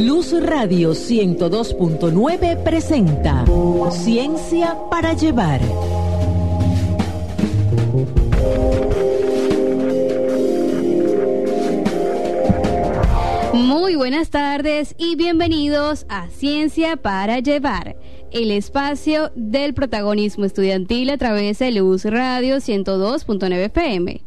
[0.00, 3.44] Luz Radio 102.9 presenta
[3.90, 5.60] Ciencia para Llevar.
[13.52, 17.96] Muy buenas tardes y bienvenidos a Ciencia para Llevar,
[18.32, 24.22] el espacio del protagonismo estudiantil a través de Luz Radio 102.9 FM.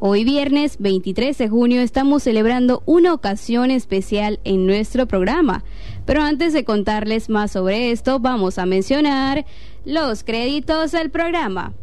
[0.00, 5.64] Hoy viernes 23 de junio estamos celebrando una ocasión especial en nuestro programa.
[6.06, 9.44] Pero antes de contarles más sobre esto, vamos a mencionar
[9.84, 11.74] los créditos del programa.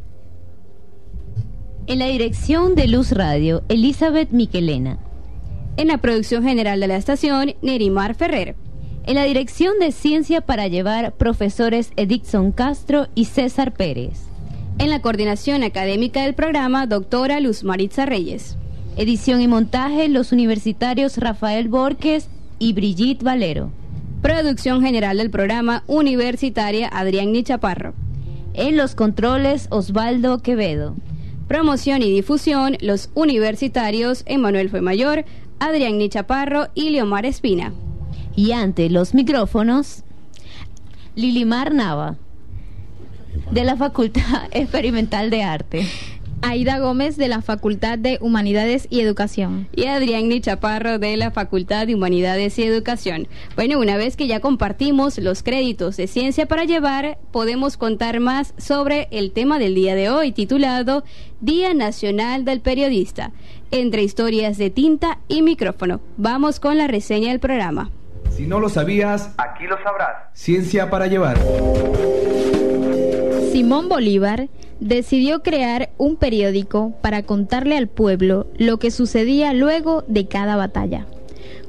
[1.87, 4.97] En la dirección de Luz Radio, Elizabeth Miquelena.
[5.75, 8.55] En la producción general de la estación, Nerimar Ferrer.
[9.05, 14.34] En la dirección de Ciencia para Llevar, profesores Edixon Castro y César Pérez.
[14.77, 18.57] En la coordinación académica del programa, doctora Luz Maritza Reyes.
[18.97, 22.27] Edición y montaje, los universitarios Rafael Borges
[22.59, 23.71] y Brigitte Valero.
[24.21, 27.93] Producción general del programa, universitaria Adrián Nichaparro.
[28.53, 30.95] En los controles, Osvaldo Quevedo.
[31.47, 35.23] Promoción y difusión, los universitarios Emanuel Mayor,
[35.57, 37.73] Adrián Nichaparro y Leomar Espina.
[38.35, 40.03] Y ante los micrófonos,
[41.15, 42.17] Lilimar Nava
[43.51, 45.85] de la Facultad Experimental de Arte.
[46.41, 49.67] Aida Gómez de la Facultad de Humanidades y Educación.
[49.75, 53.27] Y Adrián Nichaparro de la Facultad de Humanidades y Educación.
[53.55, 58.53] Bueno, una vez que ya compartimos los créditos de Ciencia para Llevar, podemos contar más
[58.57, 61.03] sobre el tema del día de hoy, titulado
[61.41, 63.31] Día Nacional del Periodista,
[63.71, 65.99] entre historias de tinta y micrófono.
[66.17, 67.89] Vamos con la reseña del programa.
[68.29, 70.29] Si no lo sabías, aquí lo sabrás.
[70.33, 71.39] Ciencia para Llevar.
[73.55, 74.49] Simón Bolívar
[74.81, 81.05] decidió crear un periódico para contarle al pueblo lo que sucedía luego de cada batalla,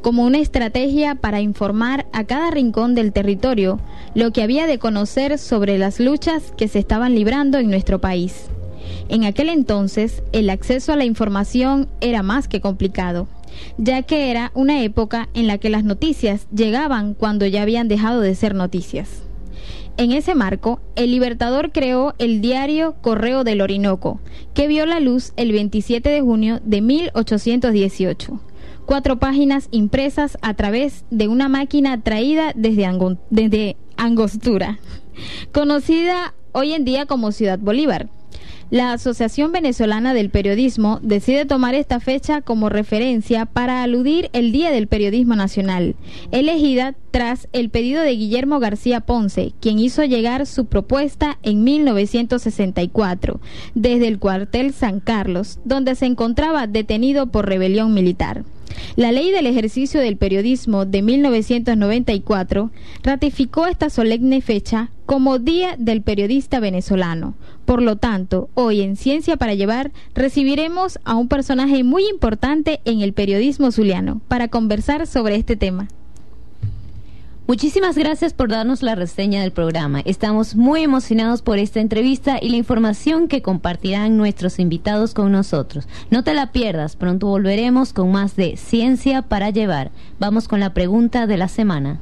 [0.03, 3.79] como una estrategia para informar a cada rincón del territorio
[4.17, 8.47] lo que había de conocer sobre las luchas que se estaban librando en nuestro país.
[9.09, 13.29] En aquel entonces, el acceso a la información era más que complicado,
[13.79, 18.23] ya que era una época en la que las noticias llegaban cuando ya habían dejado
[18.23, 19.26] de ser noticias.
[19.99, 24.21] En ese marco, el Libertador creó el diario Correo del Orinoco,
[24.53, 28.41] que vio la luz el 27 de junio de 1818.
[28.85, 32.87] Cuatro páginas impresas a través de una máquina traída desde,
[33.31, 34.79] desde Angostura,
[35.53, 38.11] conocida hoy en día como Ciudad Bolívar.
[38.69, 44.73] La Asociación Venezolana del Periodismo decide tomar esta fecha como referencia para aludir el Día
[44.73, 45.95] del Periodismo Nacional,
[46.33, 53.41] elegida tras el pedido de Guillermo García Ponce, quien hizo llegar su propuesta en 1964
[53.77, 58.45] desde el cuartel San Carlos, donde se encontraba detenido por rebelión militar.
[58.97, 62.71] La Ley del Ejercicio del Periodismo de 1994
[63.03, 67.37] ratificó esta solemne fecha como Día del Periodista Venezolano.
[67.67, 73.01] Por lo tanto, hoy en Ciencia para Llevar recibiremos a un personaje muy importante en
[73.01, 75.89] el periodismo zuliano para conversar sobre este tema.
[77.49, 80.01] Muchísimas gracias por darnos la reseña del programa.
[80.01, 85.87] Estamos muy emocionados por esta entrevista y la información que compartirán nuestros invitados con nosotros.
[86.11, 89.91] No te la pierdas, pronto volveremos con más de Ciencia para Llevar.
[90.19, 92.01] Vamos con la pregunta de la semana.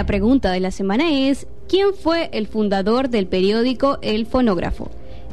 [0.00, 4.90] La pregunta de la semana es, ¿quién fue el fundador del periódico El Fonógrafo?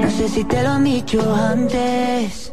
[0.00, 2.52] No sé si te lo han dicho antes,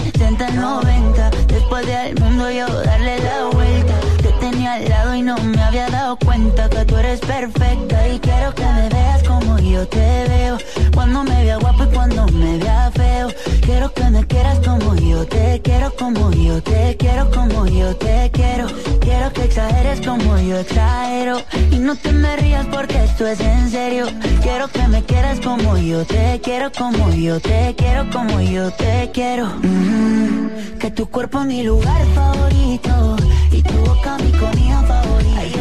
[0.00, 3.94] 70, 90 Después de al mundo yo darle la vuelta.
[4.22, 8.08] Te tenía al lado y no me había dado cuenta Que tú eres perfecta.
[8.08, 10.58] Y quiero que me veas como yo te veo.
[10.94, 13.28] Cuando me vea guapo y cuando me vea feo
[13.64, 18.30] Quiero que me quieras como yo te quiero Como yo te quiero, como yo te
[18.30, 18.66] quiero.
[19.00, 21.38] Quiero que exageres como yo exagero.
[21.70, 24.06] Y no te me rías porque esto es en serio.
[24.42, 29.10] Quiero que me quieras como yo te quiero Como yo te quiero, como yo te
[29.12, 29.46] quiero.
[29.46, 33.16] Mm, Que tu cuerpo es mi lugar favorito
[33.50, 35.53] Y tu boca mi comida favorita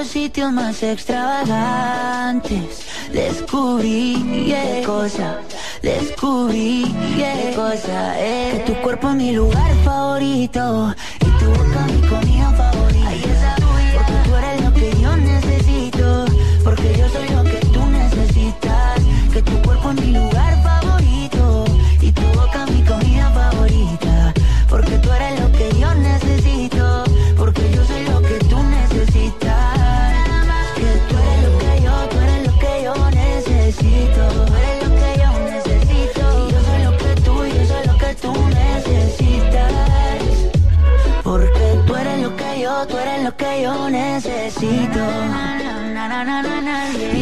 [0.00, 5.40] los sitios más extravagantes, descubrí qué cosa,
[5.82, 6.86] descubrí
[7.16, 8.54] qué cosa es.
[8.54, 10.94] Que tu cuerpo es mi lugar favorito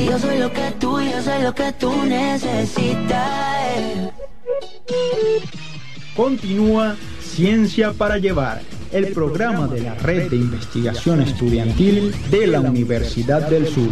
[0.09, 3.29] yo soy lo que tú, yo soy lo que tú necesitas.
[6.17, 13.49] Continúa Ciencia para Llevar, el programa de la Red de Investigación Estudiantil de la Universidad
[13.49, 13.91] del Sur.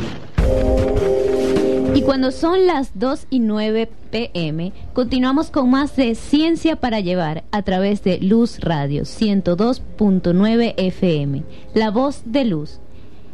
[1.94, 7.44] Y cuando son las 2 y 9 pm, continuamos con más de Ciencia para Llevar
[7.52, 11.42] a través de Luz Radio 102.9 FM,
[11.74, 12.80] La Voz de Luz.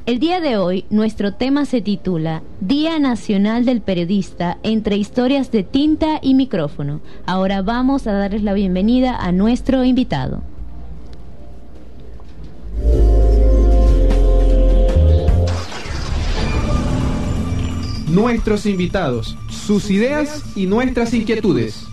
[0.05, 5.63] El día de hoy nuestro tema se titula Día Nacional del Periodista entre historias de
[5.63, 7.01] tinta y micrófono.
[7.25, 10.43] Ahora vamos a darles la bienvenida a nuestro invitado.
[18.09, 21.87] Nuestros invitados, sus ideas y nuestras inquietudes.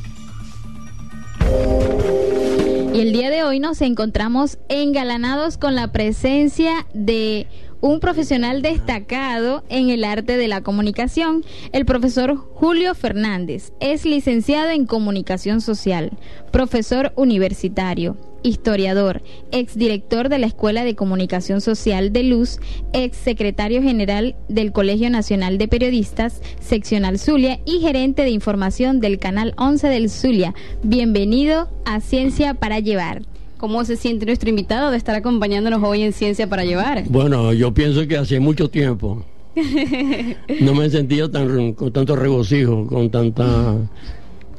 [2.92, 7.48] Y el día de hoy nos encontramos engalanados con la presencia de
[7.82, 13.72] un profesional destacado en el arte de la comunicación, el profesor Julio Fernández.
[13.80, 16.12] Es licenciado en comunicación social,
[16.52, 19.22] profesor universitario, historiador,
[19.52, 22.60] exdirector de la Escuela de Comunicación Social de Luz,
[22.94, 29.20] ex secretario general del Colegio Nacional de Periodistas, seccional Zulia y gerente de información del
[29.20, 30.54] Canal 11 del Zulia.
[30.84, 33.29] Bienvenido a Ciencia para Llevar.
[33.60, 37.04] ¿Cómo se siente nuestro invitado de estar acompañándonos hoy en Ciencia para Llevar?
[37.10, 39.26] Bueno, yo pienso que hace mucho tiempo
[40.62, 43.76] no me he sentido tan, con tanto regocijo, con tanta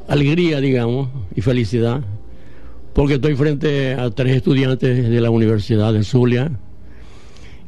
[0.06, 2.02] alegría, digamos, y felicidad,
[2.92, 6.52] porque estoy frente a tres estudiantes de la Universidad de Zulia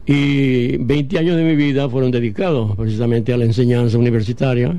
[0.04, 4.78] y 20 años de mi vida fueron dedicados precisamente a la enseñanza universitaria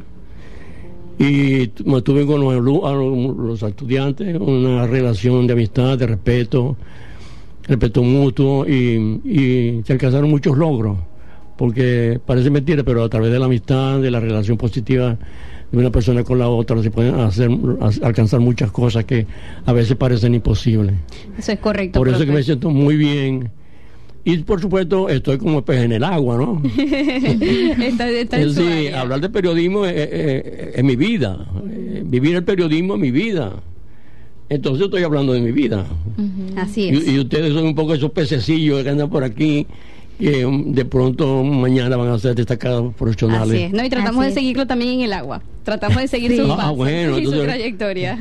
[1.19, 6.75] y mantuve con los, los- estudiantes una relación de amistad, de respeto,
[7.67, 10.97] respeto mutuo y, y se alcanzaron muchos logros,
[11.57, 15.17] porque parece mentira, pero a través de la amistad, de la relación positiva
[15.71, 17.49] de una persona con la otra, se pueden hacer,
[18.03, 19.25] alcanzar muchas cosas que
[19.65, 20.93] a veces parecen imposibles.
[21.37, 21.99] Eso es correcto.
[21.99, 22.37] Por eso es que profe.
[22.39, 23.49] me siento muy bien.
[24.25, 26.61] Y por supuesto estoy como pez en el agua, ¿no?
[27.83, 31.45] está, está Es su decir, hablar de periodismo es, es- es mi vida.
[32.05, 33.53] Vivir el periodismo es mi vida.
[34.49, 35.85] Entonces estoy hablando de mi vida.
[36.55, 37.07] Así es.
[37.07, 39.65] Y, y ustedes son un poco esos pececillos que andan por aquí,
[40.19, 43.49] que um, de pronto mañana van a ser destacados profesionales.
[43.55, 43.83] Así es, ¿no?
[43.83, 45.41] Y tratamos Así de seguirlo también en el agua.
[45.63, 46.39] Tratamos de seguir Sí.
[46.49, 48.17] Ah, pasos bueno, y su entonces- trayectoria.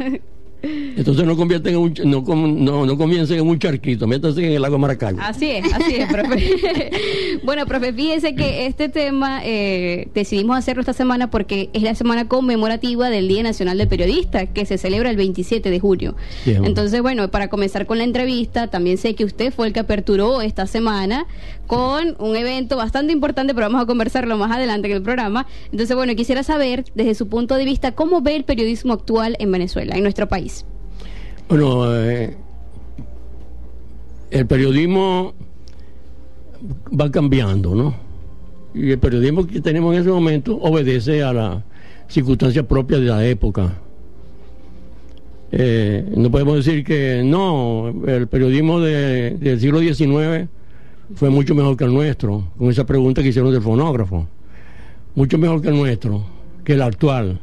[0.62, 4.62] Entonces no convierten en un, no, no, no comiencen en un charquito, métanse en el
[4.62, 5.20] lago Maracaibo.
[5.20, 6.90] Así es, así es, profe.
[7.42, 12.28] bueno, profe, fíjese que este tema eh, decidimos hacerlo esta semana porque es la semana
[12.28, 16.14] conmemorativa del Día Nacional del Periodista, que se celebra el 27 de junio.
[16.46, 20.42] Entonces, bueno, para comenzar con la entrevista, también sé que usted fue el que aperturó
[20.42, 21.26] esta semana
[21.66, 25.46] con un evento bastante importante, pero vamos a conversarlo más adelante en el programa.
[25.70, 29.50] Entonces, bueno, quisiera saber, desde su punto de vista, cómo ve el periodismo actual en
[29.50, 30.51] Venezuela, en nuestro país.
[31.48, 32.36] Bueno, eh,
[34.30, 35.34] el periodismo
[36.98, 37.94] va cambiando, ¿no?
[38.74, 41.62] Y el periodismo que tenemos en ese momento obedece a las
[42.08, 43.74] circunstancias propias de la época.
[45.50, 50.48] Eh, no podemos decir que no, el periodismo del siglo XIX
[51.14, 54.26] fue mucho mejor que el nuestro, con esa pregunta que hicieron del fonógrafo.
[55.14, 56.24] Mucho mejor que el nuestro,
[56.64, 57.38] que el actual.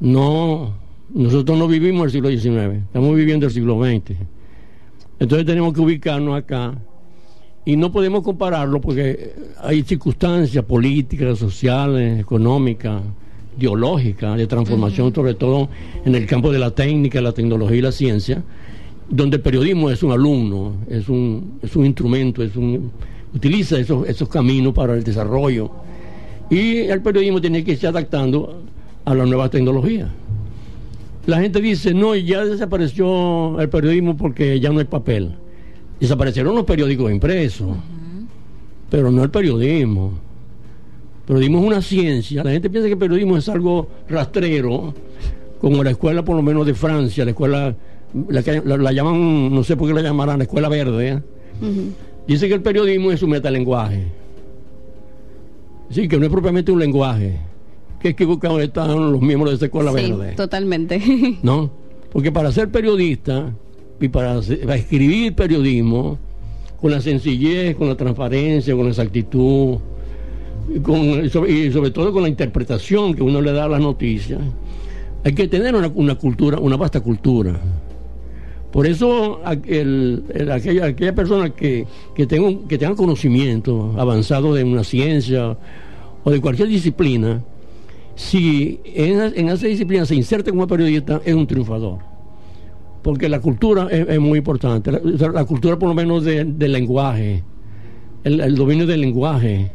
[0.00, 0.72] No,
[1.14, 4.16] nosotros no vivimos el siglo XIX, estamos viviendo el siglo XX.
[5.18, 6.74] Entonces tenemos que ubicarnos acá
[7.64, 13.02] y no podemos compararlo porque hay circunstancias políticas, sociales, económicas,
[13.58, 15.68] ideológicas, de transformación, sobre todo
[16.04, 18.42] en el campo de la técnica, la tecnología y la ciencia,
[19.10, 22.90] donde el periodismo es un alumno, es un, es un instrumento, es un,
[23.34, 25.70] utiliza esos, esos caminos para el desarrollo.
[26.50, 28.62] Y el periodismo tiene que irse adaptando
[29.04, 30.08] a las nuevas tecnologías.
[31.28, 35.34] La gente dice, no, ya desapareció el periodismo porque ya no hay papel.
[36.00, 37.76] Desaparecieron los periódicos impresos,
[38.88, 40.14] pero no el periodismo.
[41.20, 42.42] El periodismo es una ciencia.
[42.42, 44.94] La gente piensa que el periodismo es algo rastrero,
[45.60, 47.76] como la escuela por lo menos de Francia, la escuela,
[48.30, 51.22] la, llaman, no sé por qué la llamarán, la escuela verde.
[52.26, 54.04] Dice que el periodismo es un metalenguaje.
[55.90, 57.47] Sí, que no es propiamente un lenguaje
[58.00, 60.32] que equivocados están los miembros de esa escuela sí, verde.
[60.34, 61.38] Totalmente.
[61.42, 61.70] ¿No?
[62.12, 63.52] Porque para ser periodista
[64.00, 66.18] y para, escribir periodismo,
[66.80, 69.78] con la sencillez, con la transparencia, con la exactitud,
[70.70, 74.40] y, sobre, todo con la interpretación que uno le da a las noticias,
[75.24, 77.58] hay que tener una, cultura, una vasta cultura.
[78.70, 85.56] Por eso aquella, aquella persona que, que, tenga, que tenga conocimiento avanzado de una ciencia
[86.22, 87.42] o de cualquier disciplina,
[88.18, 91.98] si en, esa disciplina se inserta como periodista, es un triunfador.
[93.00, 94.90] Porque la cultura es, muy importante.
[94.90, 97.44] La, cultura, por lo menos, del lenguaje,
[98.24, 99.70] el, dominio del lenguaje.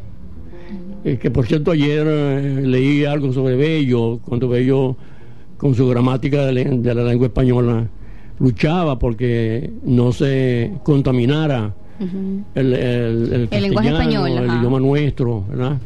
[1.04, 4.94] Eh, que por cierto, ayer eh, leí algo sobre Bello, cuando Bello,
[5.56, 7.88] con su gramática de, la lengua española,
[8.38, 11.74] luchaba porque no se contaminara
[12.54, 15.78] el, lenguaje español, el idioma nuestro, ¿verdad?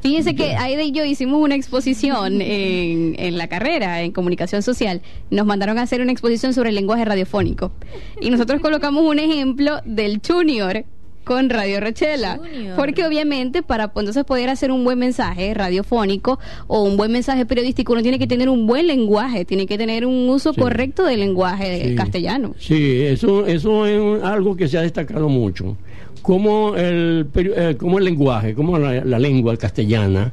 [0.00, 5.02] Fíjense que Aida y yo hicimos una exposición en, en, la carrera, en comunicación social.
[5.30, 7.72] Nos mandaron a hacer una exposición sobre el lenguaje radiofónico.
[8.20, 10.84] Y nosotros colocamos un ejemplo del Junior
[11.24, 12.40] con Radio Rochela.
[12.76, 17.92] Porque obviamente para entonces poder hacer un buen mensaje radiofónico o un buen mensaje periodístico
[17.92, 21.94] uno tiene que tener un buen lenguaje, tiene que tener un uso correcto del lenguaje
[21.94, 22.54] castellano.
[22.58, 25.76] Sí, eso, eso es algo que se ha destacado mucho
[26.20, 30.32] como el, eh, como el lenguaje, como la, lengua castellana,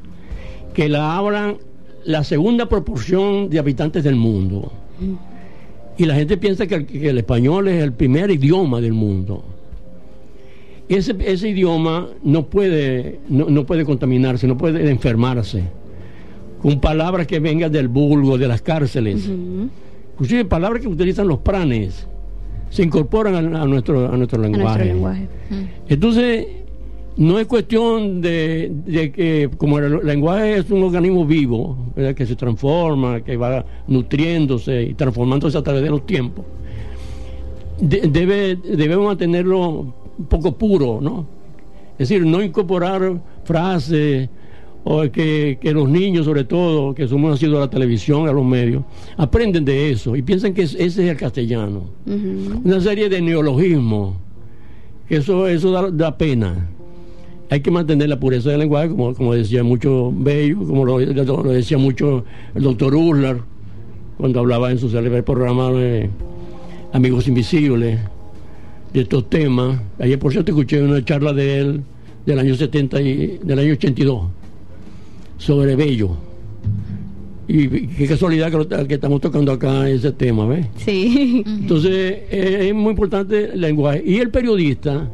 [0.74, 1.58] que la hablan
[2.06, 4.72] la segunda proporción de habitantes del mundo.
[5.98, 9.44] Y la gente piensa que el, español es el primer idioma del mundo.
[10.88, 15.64] Ese, ese idioma no puede, no, puede contaminarse, no puede enfermarse
[16.62, 19.30] con palabras que vengan del vulgo, de las cárceles.
[20.14, 22.08] Inclusive palabras que utilizan los pranes
[22.70, 24.96] se incorporan a, nuestro, a nuestro lenguaje.
[25.88, 26.48] Entonces,
[27.18, 31.78] no es cuestión de, que, como el lenguaje es un organismo vivo,
[32.16, 36.46] que se transforma, que va nutriéndose y transformándose a través de los tiempos,
[37.80, 41.26] debe, debemos mantenerlo un poco puro, ¿no?
[41.94, 44.30] Es decir, no incorporar frases
[44.90, 48.84] o que, los niños, sobre todo, que somos nacidos a la televisión, a los medios,
[49.18, 51.84] aprenden de eso y piensan que ese es el castellano.
[52.64, 54.16] Una serie de neologismos,
[55.10, 56.70] que eso, eso da, pena.
[57.50, 61.78] Hay que mantener la pureza del lenguaje, como, como decía mucho Bello, como lo, decía
[61.78, 62.24] mucho
[62.56, 63.42] el doctor Urlar,
[64.18, 66.10] cuando hablaba en su célebre programa de
[66.94, 68.00] Amigos Invisibles,
[68.94, 69.82] de estos temas.
[70.00, 71.82] Ayer, por cierto, escuché una charla de él
[72.26, 74.37] del año 70 y del año 82
[75.38, 76.12] sobre Bello.
[77.48, 78.52] Y qué casualidad
[78.88, 80.68] que, estamos tocando acá ese tema, ¿ves?
[80.78, 81.44] Sí.
[81.46, 84.04] Entonces, es muy importante el lenguaje.
[84.06, 85.10] Y el periodista,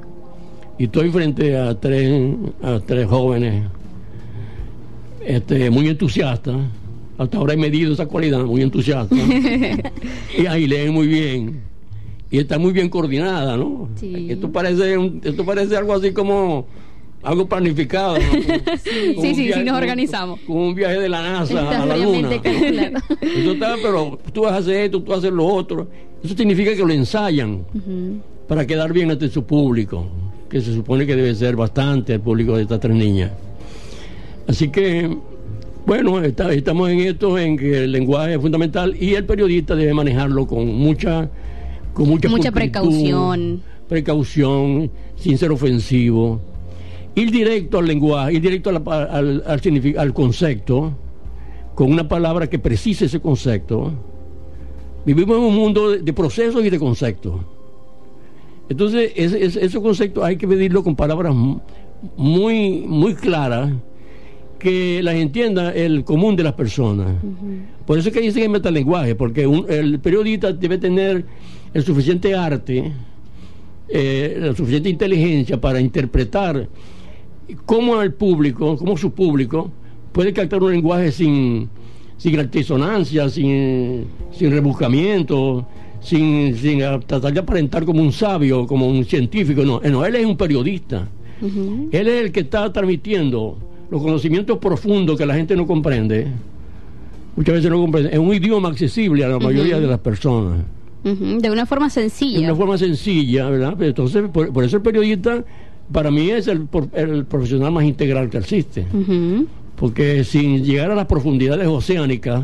[0.80, 3.64] y estoy frente a tres, a tres jóvenes
[5.26, 6.56] este, muy entusiastas,
[7.20, 9.16] hasta ahora he medido esa cualidad, muy entusiasta.
[10.38, 11.62] y ahí leen muy bien.
[12.32, 13.90] Y está muy bien coordinada, ¿no?
[13.96, 14.28] Sí.
[14.32, 16.66] Esto parece, un- esto parece algo así como
[17.24, 18.16] algo planificado.
[18.84, 20.40] Sí, sí, sí, nos organizamos.
[20.46, 22.30] Como un viaje de la NASA a la Luna.
[23.22, 25.88] Eso está, pero tú vas a hacer esto, tú vas a hacer lo otro.
[26.24, 27.64] Eso significa que lo ensayan
[28.48, 30.06] para quedar bien ante su público,
[30.50, 33.32] que se supone que debe ser bastante el público de estas tres niñas.
[34.48, 35.16] Así que,
[35.86, 39.94] bueno, está- estamos en esto, en que el lenguaje es fundamental y el periodista debe
[39.94, 41.30] manejarlo con mucha,
[41.94, 43.62] con mucha, Mucha precaución.
[43.88, 46.42] precaución, sin ser ofensivo.
[47.16, 49.62] Ir directo al lenguaje, ir directo la al, al
[49.98, 50.94] al concepto,
[51.76, 53.92] con una palabra que precise ese concepto.
[55.06, 57.42] Vivimos en un mundo de, de procesos y de conceptos.
[58.70, 61.60] Entonces, ese- ese- esos conceptos hay que medirlo con palabras mu-
[62.18, 63.72] muy, muy claras
[64.58, 67.16] que las entienda el común de las personas.
[67.86, 71.26] Por eso es que dicen que metalenguaje, porque un- el periodista debe tener
[71.74, 72.92] el suficiente arte,
[73.90, 76.70] eh, la suficiente inteligencia para interpretar
[77.66, 79.70] cómo el público, cómo su público
[80.12, 81.70] puede captar un lenguaje sin,
[82.18, 85.66] sin altisonancia, sin, sin rebuscamiento,
[86.00, 89.64] sin, sin a- tratar de aparentar como un sabio, como un científico.
[89.64, 91.08] No, Eh, no él es un periodista.
[91.92, 93.58] Él es el que está transmitiendo
[93.92, 96.28] los conocimientos profundos que la gente no comprende.
[97.36, 98.12] Muchas veces no comprende.
[98.14, 100.62] Es un idioma accesible a la mayoría de las personas.
[101.04, 102.40] De una forma De sencilla.
[102.40, 103.82] una forma sencilla, ¿verdad?
[103.82, 105.44] Entonces, por, por eso el periodista,
[105.92, 108.86] para mí, es el, el profesional más integral que existe.
[109.76, 112.44] Porque sin llegar a las profundidades oceánicas,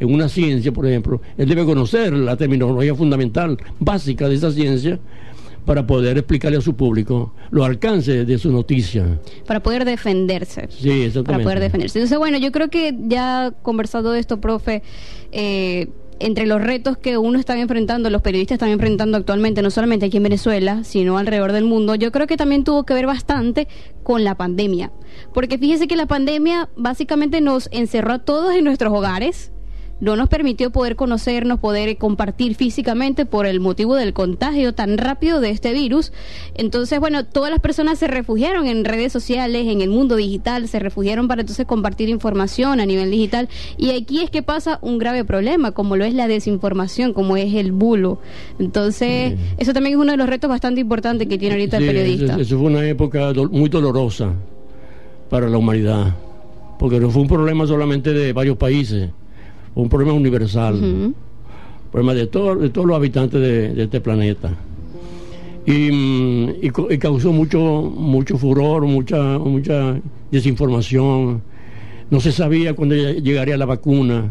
[0.00, 4.98] en una ciencia, por ejemplo, él debe conocer la terminología fundamental, básica de esa ciencia,
[5.64, 9.18] para poder explicarle a su público los alcances de su noticia.
[9.46, 10.68] Para poder defenderse.
[10.68, 11.24] Sí, exactamente.
[11.24, 11.98] para poder defenderse.
[11.98, 14.82] Entonces, bueno, yo creo que ya conversado de esto, profe,
[15.32, 15.88] eh,
[16.20, 20.18] entre los retos que uno está enfrentando, los periodistas están enfrentando actualmente, no solamente aquí
[20.18, 23.68] en Venezuela, sino alrededor del mundo, yo creo que también tuvo que ver bastante
[24.02, 24.92] con la pandemia.
[25.32, 29.52] Porque fíjese que la pandemia básicamente nos encerró a todos en nuestros hogares,
[30.00, 35.40] no nos permitió poder conocernos, poder compartir físicamente por el motivo del contagio tan rápido
[35.40, 36.12] de este virus.
[36.54, 40.78] Entonces, bueno, todas las personas se refugiaron en redes sociales, en el mundo digital, se
[40.78, 43.48] refugiaron para entonces compartir información a nivel digital.
[43.76, 47.54] Y aquí es que pasa un grave problema, como lo es la desinformación, como es
[47.54, 48.18] el bulo.
[48.58, 51.88] Entonces, eso también es uno de los retos bastante importantes que tiene ahorita Sí, el
[51.88, 52.40] periodista.
[52.40, 54.32] Eso, fue una época muy dolorosa
[55.30, 56.14] para la humanidad,
[56.78, 59.10] porque no fue un problema solamente de varios países,
[59.74, 61.14] un problema universal, Ujú.
[61.90, 64.52] problema de, todo- de todos los habitantes de, de este planeta.
[65.66, 66.50] Y, mm,
[66.90, 69.96] y causó mucho, mucho furor, mucha, mucha
[70.30, 71.40] desinformación.
[72.10, 74.30] No se sabía cuándo lle- llegaría la vacuna.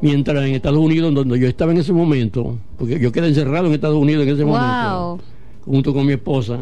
[0.00, 3.74] Mientras en Estados Unidos, donde yo estaba en ese momento, porque yo quedé encerrado en
[3.74, 4.52] Estados Unidos en ese Wow.
[4.54, 5.18] momento,
[5.66, 6.60] junto con mi esposa,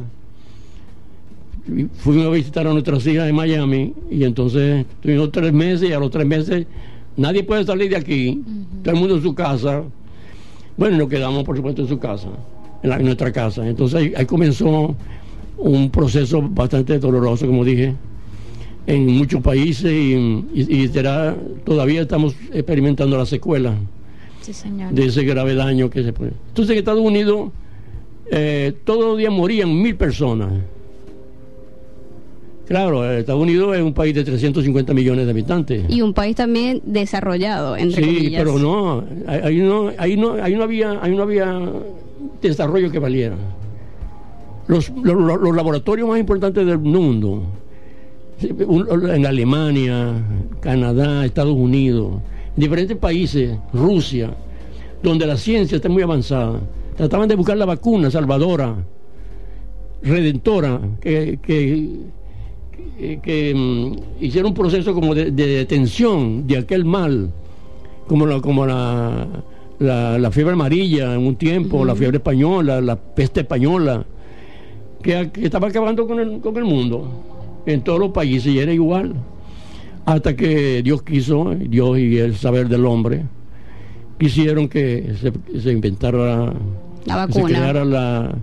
[1.99, 5.99] fuimos a visitar a nuestras hijas en Miami y entonces tuvimos tres meses y a
[5.99, 6.67] los tres meses
[7.17, 8.43] nadie puede salir de aquí,
[8.83, 9.83] todo el mundo en su casa.
[10.77, 12.29] Bueno, nos quedamos por supuesto en su casa,
[12.83, 13.67] en, la- en nuestra casa.
[13.67, 14.95] Entonces ahí, ahí comenzó
[15.57, 17.95] un proceso bastante doloroso, como dije,
[18.87, 23.75] en muchos países y, y- y será, todavía estamos experimentando las secuelas
[24.43, 24.53] Sí,
[24.95, 26.33] de ese grave daño que se puede.
[26.49, 27.51] Entonces en Estados Unidos
[28.31, 30.53] eh, todos los días morían mil personas.
[32.67, 35.85] Claro, eh, Estados Unidos es un país de 350 millones de habitantes.
[35.89, 38.43] Y un país también desarrollado, entre sí, comillas.
[38.43, 41.61] pero no, ahí no, ahí no, ahí no había, ahí no había
[42.41, 43.37] desarrollo que valiera.
[44.67, 47.43] Los, los, los- los laboratorios más importantes del mundo,
[48.67, 50.15] un- en Alemania,
[50.61, 52.15] Canadá, Estados Unidos,
[52.57, 54.35] en diferentes países, Rusia,
[55.03, 56.61] donde la ciencia está muy avanzada,
[56.97, 58.75] trataban de buscar la vacuna salvadora,
[60.03, 61.91] redentora, que, que,
[62.99, 67.31] que- que, mm, hiciera un proceso como de, de detención de aquel mal,
[68.07, 69.27] como la, como la,
[69.79, 74.05] la, la fiebre amarilla en un tiempo, la fiebre española, la peste española,
[75.03, 78.73] que, que estaba acabando con el, con el mundo en todos los países y era
[78.73, 79.15] igual.
[80.07, 83.23] Hasta que Dios quiso, Dios y el saber del hombre,
[84.19, 86.53] quisieron que se, se inventara
[87.07, 87.47] La se vacuna.
[87.49, 88.35] creara la,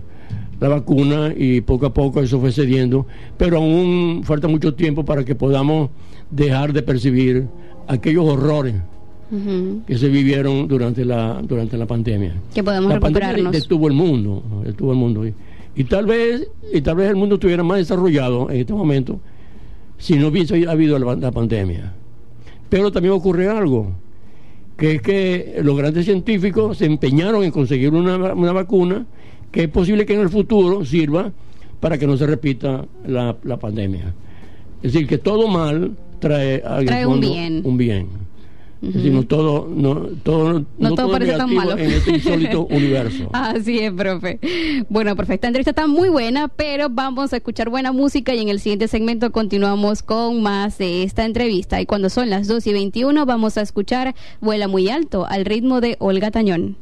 [0.62, 3.04] la vacuna y poco a poco eso fue cediendo,
[3.36, 5.90] pero aún falta mucho tiempo para que podamos
[6.30, 7.48] dejar de percibir
[7.88, 8.76] aquellos horrores
[9.86, 12.34] que se vivieron durante la durante la pandemia.
[12.54, 13.62] Que podemos la pandemia recuperarnos.
[13.62, 15.34] detuvo el mundo, detuvo el mundo y,
[15.74, 19.18] y tal vez y tal vez el mundo estuviera más desarrollado en este momento
[19.98, 21.92] si no hubiese habido la, la pandemia.
[22.68, 23.90] Pero también ocurre algo.
[24.76, 29.06] que es que los grandes científicos se empeñaron en conseguir una, una vacuna
[29.52, 31.30] que es posible que en el futuro sirva
[31.78, 34.14] para que no se repita la, la pandemia.
[34.82, 37.62] Es decir, que todo mal trae, Trae un bien.
[37.64, 38.22] un bien.
[38.82, 41.78] Es decir, no todo, no, todo, No todo es parece tan malo.
[41.78, 43.28] en este insólito universo.
[43.32, 44.40] Así es, profe.
[44.88, 48.48] Bueno, profe, esta entrevista está muy buena, pero vamos a escuchar buena música y en
[48.48, 51.80] el siguiente segmento continuamos con más de esta entrevista.
[51.80, 55.80] Y cuando son las 2 y 21 vamos a escuchar Vuela muy alto al ritmo
[55.80, 56.76] de Olga Tañón.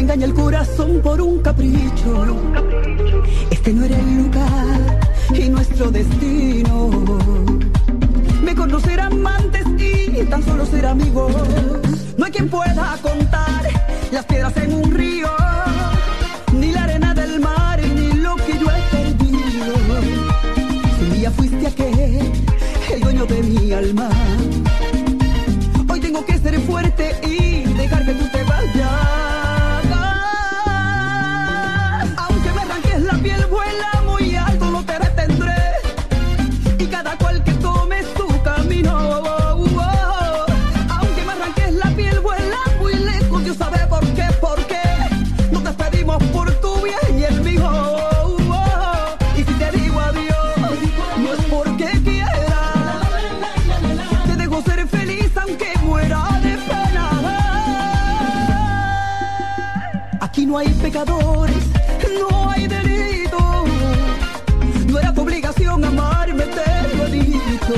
[0.00, 2.26] Engaña el corazón por un capricho.
[3.50, 5.00] Este no era el lugar
[5.34, 6.90] y nuestro destino.
[8.42, 11.32] Mejor no ser amantes y tan solo ser amigos.
[12.16, 13.68] No hay quien pueda contar
[14.12, 15.30] las piedras en un río,
[16.52, 19.74] ni la arena del mar, ni lo que yo he perdido.
[20.98, 22.32] Si un día fuiste aquel,
[22.94, 24.08] el dueño de mi alma.
[25.90, 28.27] Hoy tengo que ser fuerte y dejar que tú
[60.48, 61.64] no hay pecadores,
[62.18, 63.38] no hay delito.
[64.86, 67.74] No era tu obligación amarme, te lo he dicho.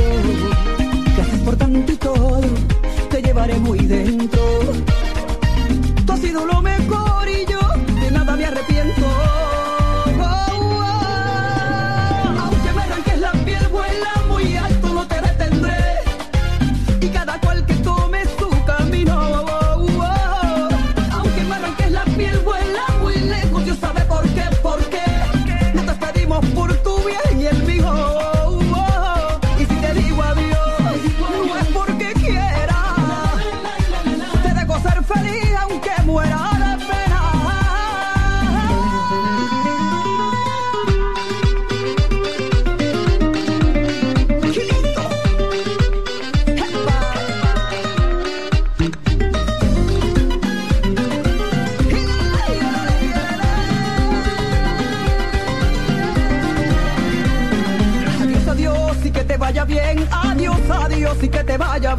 [1.16, 2.40] Gracias por tanto y todo,
[3.10, 4.49] te llevaré muy dentro.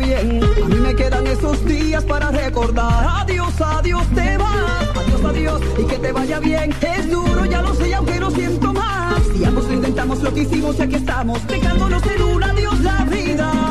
[0.03, 3.21] A mí me quedan esos días para recordar.
[3.21, 4.97] Adiós, adiós, te vas.
[4.97, 6.73] Adiós, adiós y que te vaya bien.
[6.81, 9.21] Es duro, ya lo sé, aunque no siento más.
[9.35, 11.45] Si ambos lo intentamos, lo que hicimos aquí estamos.
[11.47, 13.70] Dejándonos en un adiós la vida.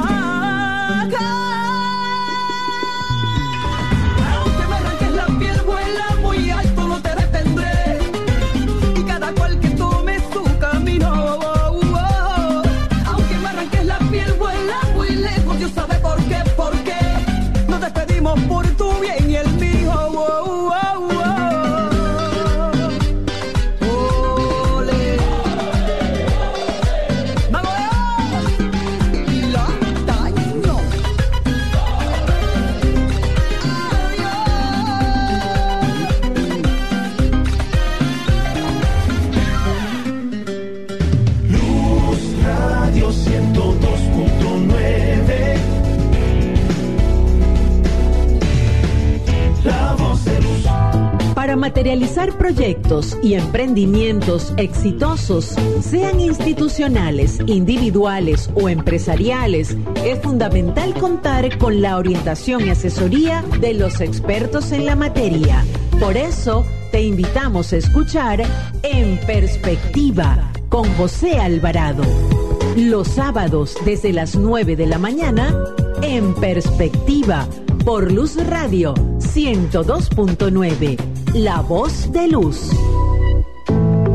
[52.01, 61.83] Para materializar proyectos y emprendimientos exitosos, sean institucionales, individuales o empresariales, es fundamental contar con
[61.83, 65.63] la orientación y asesoría de los expertos en la materia.
[66.01, 68.45] Por eso, te invitamos a escuchar
[68.83, 72.03] En Perspectiva con José Alvarado.
[72.77, 75.55] Los sábados desde las 9 de la mañana,
[76.01, 77.47] En Perspectiva,
[77.85, 82.71] por Luz Radio 102.9, La Voz de Luz.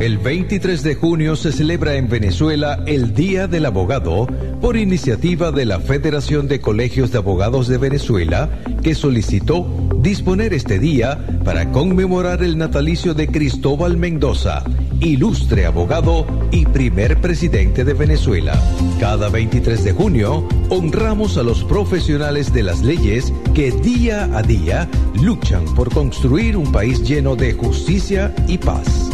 [0.01, 4.27] El 23 de junio se celebra en Venezuela el Día del Abogado
[4.59, 8.49] por iniciativa de la Federación de Colegios de Abogados de Venezuela
[8.83, 9.65] que solicitó
[10.01, 14.65] disponer este día para conmemorar el natalicio de Cristóbal Mendoza,
[14.99, 18.59] ilustre abogado y primer presidente de Venezuela.
[18.99, 24.89] Cada 23 de junio honramos a los profesionales de las leyes que día a día
[25.21, 29.09] luchan por construir un país lleno de justicia y paz.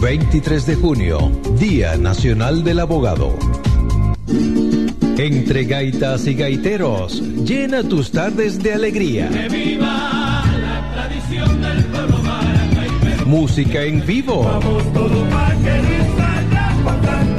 [0.00, 3.36] 23 de junio, Día Nacional del Abogado.
[5.16, 9.30] Entre gaitas y gaiteros, llena tus tardes de alegría.
[13.32, 14.46] Música en vivo.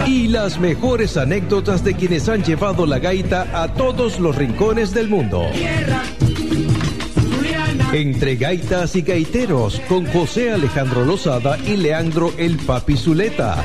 [0.08, 5.08] Y las mejores anécdotas de quienes han llevado la gaita a todos los rincones del
[5.08, 5.46] mundo.
[7.94, 13.64] Entre gaitas y gaiteros con José Alejandro Lozada y Leandro El Papi Zuleta.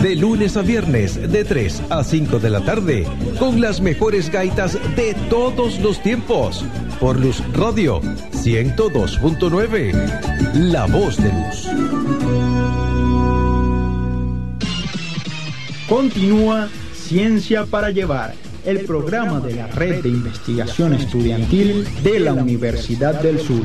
[0.00, 3.06] De lunes a viernes, de 3 a 5 de la tarde,
[3.38, 6.64] con las mejores gaitas de todos los tiempos.
[6.98, 8.00] Por Luz Radio
[8.44, 9.92] 102.9.
[10.54, 11.68] La voz de Luz.
[15.88, 23.22] Continúa Ciencia para Llevar, el programa de la Red de Investigación Estudiantil de la Universidad
[23.22, 23.62] del Sur.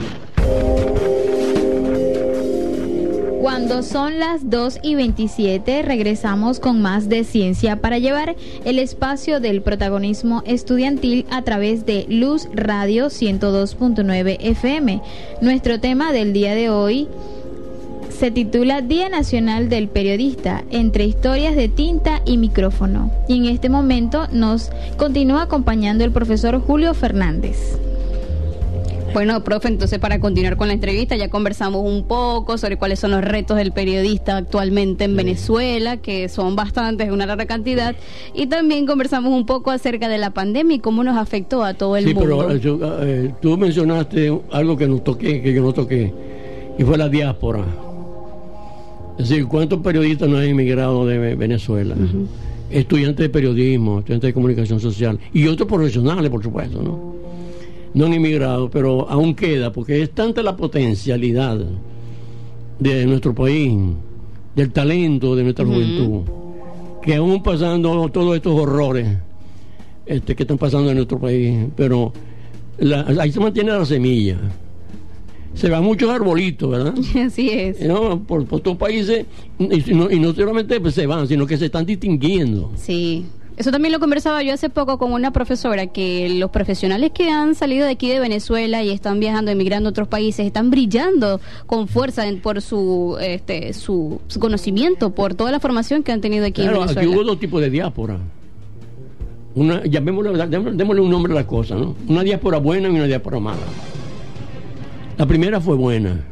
[3.57, 9.39] Cuando son las 2 y 27, regresamos con más de Ciencia para llevar el espacio
[9.39, 15.01] del protagonismo estudiantil a través de Luz Radio 102.9 FM.
[15.41, 17.07] Nuestro tema del día de hoy
[18.11, 23.11] se titula Día Nacional del Periodista, entre historias de tinta y micrófono.
[23.27, 27.79] Y en este momento nos continúa acompañando el profesor Julio Fernández.
[29.17, 33.09] Bueno, profe, entonces para continuar con la entrevista ya conversamos un poco sobre cuáles son
[33.09, 37.95] los retos del periodista actualmente en Venezuela, que son bastantes, una larga cantidad,
[38.35, 41.97] y también conversamos un poco acerca de la pandemia y cómo nos afectó a todo
[41.97, 42.45] el Sí, mundo.
[42.47, 46.13] pero yo, eh, tú mencionaste algo que no toqué, que yo no toqué,
[46.77, 47.65] y fue la diáspora.
[49.17, 51.95] Es decir, ¿cuántos periodistas no han emigrado de Ve- Venezuela?
[52.69, 57.16] Estudiantes de periodismo, estudiantes de comunicación social y otros profesionales, por supuesto, ¿no?
[57.93, 61.57] No han emigrado, pero aún queda, porque es tanta la potencialidad
[62.79, 63.73] de nuestro país,
[64.55, 66.21] del talento de nuestra juventud,
[67.01, 69.07] que aún pasando todos estos horrores
[70.05, 72.13] este, que están pasando en nuestro país, pero
[72.77, 74.37] la- ahí se mantiene la semilla.
[75.53, 76.93] Se van muchos arbolitos, ¿verdad?
[77.25, 77.81] Así es.
[77.81, 78.21] ¿No?
[78.23, 79.25] Por, por todos países,
[79.57, 82.71] y no, y no solamente pues, se van, sino que se están distinguiendo.
[82.75, 83.25] Sí.
[83.57, 87.55] Eso también lo conversaba yo hace poco con una profesora, que los profesionales que han
[87.55, 91.87] salido de aquí de Venezuela y están viajando, emigrando a otros países, están brillando con
[91.87, 96.45] fuerza en- por su, este, su, su conocimiento, por toda la formación que han tenido
[96.45, 97.17] aquí Claro, en aquí Venezuela.
[97.21, 98.19] hubo dos tipos de diáspora.
[99.55, 101.95] Una, llamémosle, démosle, démosle un nombre a la cosa, ¿no?
[102.07, 103.57] Una diáspora buena y una diáspora mala.
[105.17, 106.23] La primera fue buena.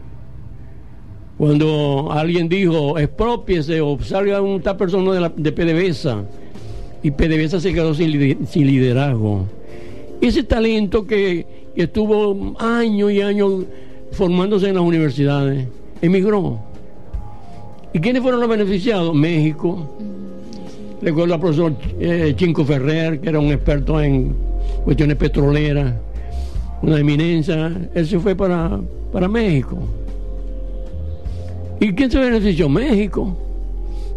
[1.40, 6.24] Cuando alguien dijo, expropiese o salga un tal persona de, la, de PDVSA,
[7.06, 9.46] y PDVSA se quedó sin, sin liderazgo.
[10.22, 13.65] Ese talento que, que estuvo años y años
[14.12, 15.68] formándose en las universidades,
[16.02, 16.60] emigró.
[17.94, 19.13] ¿Y quiénes fueron los beneficiados?
[19.13, 19.88] México.
[21.00, 24.36] Recuerdo al profesor eh, Chinco Ferrer, que era un experto en
[24.84, 25.94] cuestiones petroleras,
[26.82, 27.72] una eminencia.
[27.94, 28.80] Él se fue para,
[29.12, 29.78] para México.
[31.80, 32.68] ¿Y quién se benefició?
[32.68, 33.38] México.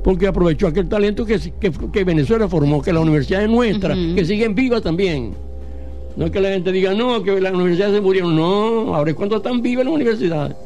[0.04, 4.14] Porque aprovechó aquel talento que, que, que Venezuela formó, que las universidades nuestras, Ujú.
[4.14, 5.32] que siguen vivas también.
[6.16, 8.34] No es que la gente diga, no, que las universidades se murieron.
[8.34, 10.56] No, ahora es cuando están vivas las universidades.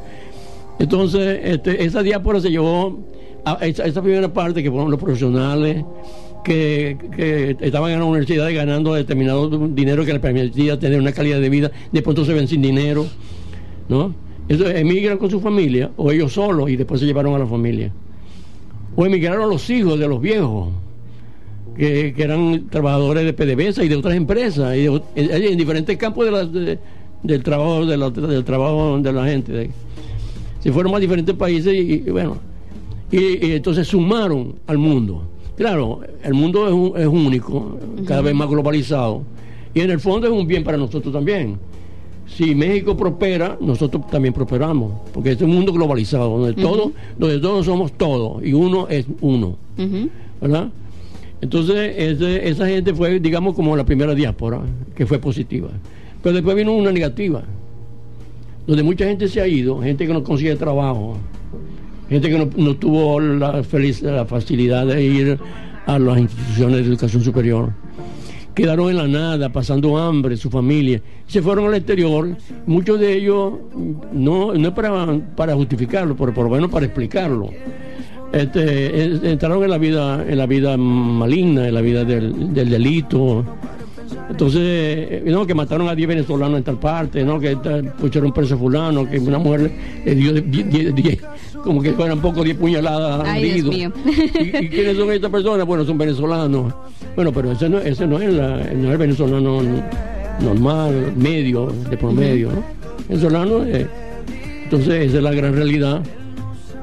[0.79, 2.99] Entonces, este, esa diáspora se llevó
[3.45, 5.83] a esa, esa primera parte que fueron los profesionales
[6.43, 11.39] que, que estaban en la universidad ganando determinado dinero que les permitía tener una calidad
[11.39, 13.05] de vida, de pronto se ven sin dinero,
[13.89, 14.13] ¿no?
[14.47, 17.91] Eso, emigran con su familia o ellos solos y después se llevaron a la familia.
[18.95, 20.69] O emigraron los hijos de los viejos,
[21.75, 25.97] que, que eran trabajadores de PDVSA y de otras empresas, y de en, en diferentes
[25.97, 26.79] campos de la- de-
[27.23, 29.69] del trabajo de la, del trabajo de la gente.
[30.59, 32.37] se fueron a diferentes países y, y bueno,
[33.11, 35.23] y, y entonces sumaron al mundo.
[35.57, 39.23] Claro, el mundo es, un- es único, cada vez más globalizado,
[39.73, 41.57] y en el fondo es un bien para nosotros también.
[42.25, 47.39] Si México prospera, nosotros también prosperamos, porque este es un mundo globalizado, donde, todos, donde
[47.39, 49.55] todos somos todos, y uno es uno.
[50.41, 50.69] ¿verdad?
[51.41, 54.61] Entonces, ese- esa gente fue, digamos, como la primera diáspora,
[54.95, 55.67] que fue positiva.
[56.21, 57.43] Pero después vino una negativa,
[58.65, 61.17] donde mucha gente se ha ido, gente que no consigue trabajo,
[62.09, 65.39] gente que no, no tuvo la, feliz, la facilidad de ir
[65.85, 67.73] a las instituciones de educación superior,
[68.53, 72.35] quedaron en la nada, pasando hambre, su familia, se fueron al exterior,
[72.65, 73.53] muchos de ellos,
[74.11, 77.49] no, no es para, para justificarlo, pero por lo menos para explicarlo.
[78.31, 83.45] Este, entraron en la vida, en la vida maligna, en la vida del, del delito,
[84.29, 87.39] entonces, eh, no, que mataron a 10 venezolanos en tal parte, ¿no?
[87.39, 87.55] que
[87.99, 89.71] pusieron preso fulano, que una mujer
[90.05, 91.19] le dio 10,
[91.63, 95.65] como que fueran poco 10 puñaladas al ¿Y, ¿Y, quiénes son estas personas?
[95.65, 96.73] Bueno, son venezolanos.
[97.15, 99.61] Bueno, pero ese no, ese no, es, la, no es el venezolano
[100.39, 102.63] normal, medio, de promedio, ¿no?
[103.07, 103.87] Venezolano, eh,
[104.63, 106.01] entonces esa es la gran realidad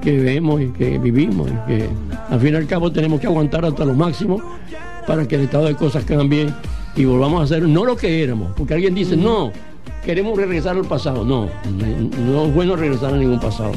[0.00, 1.88] que vemos y que vivimos y que
[2.30, 4.40] al fin y al cabo tenemos que aguantar hasta lo máximo
[5.10, 6.54] para que el estado de cosas cambie
[6.94, 9.50] y volvamos a hacer no lo que éramos, porque alguien dice, no,
[10.04, 11.24] queremos regresar al pasado.
[11.24, 11.48] No,
[12.24, 13.72] no es bueno regresar a ningún pasado.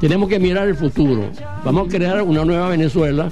[0.00, 1.24] Tenemos que mirar el futuro.
[1.66, 3.28] Vamos a crear una nueva Venezuela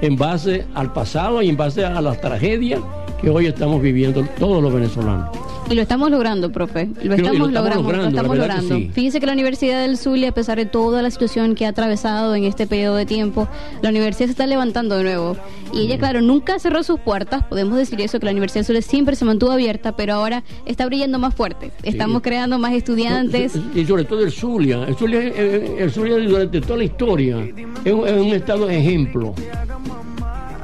[0.00, 2.80] en base al pasado y en base a las tragedias
[3.20, 5.49] que hoy estamos viviendo todos los venezolanos.
[5.70, 6.88] Y lo estamos logrando, profe.
[7.04, 8.74] Lo estamos, logrando, lo estamos logrando.
[8.92, 12.34] Fíjense que la Universidad del Zulia, a pesar de toda la situación que ha atravesado
[12.34, 13.46] en este periodo de tiempo,
[13.80, 15.36] la universidad se está levantando de nuevo.
[15.72, 18.82] Y ella, claro, nunca cerró sus puertas, podemos decir eso, que la Universidad del Zulia
[18.82, 21.70] siempre se mantuvo abierta, pero ahora está brillando más fuerte.
[21.84, 23.52] Estamos creando más estudiantes.
[23.72, 24.82] Y sobre todo el Zulia.
[24.88, 27.48] El Zulia, el Zulia durante toda la historia
[27.84, 29.36] es un, es un estado de ejemplo.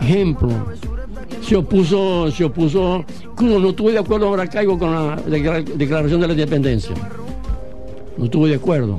[0.00, 0.66] Ejemplo
[1.46, 3.04] se opuso, se opuso,
[3.40, 5.16] no estuve de acuerdo ahora caigo con la
[5.76, 6.94] declaración de la independencia.
[8.16, 8.98] No estuve de acuerdo.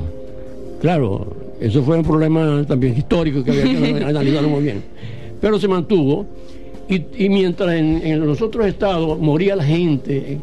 [0.80, 1.26] Claro,
[1.60, 4.82] eso fue un problema también histórico que había que analizarlo muy bien.
[5.40, 6.26] Pero se mantuvo
[6.88, 10.40] y, mientras en, los otros estados moría la gente,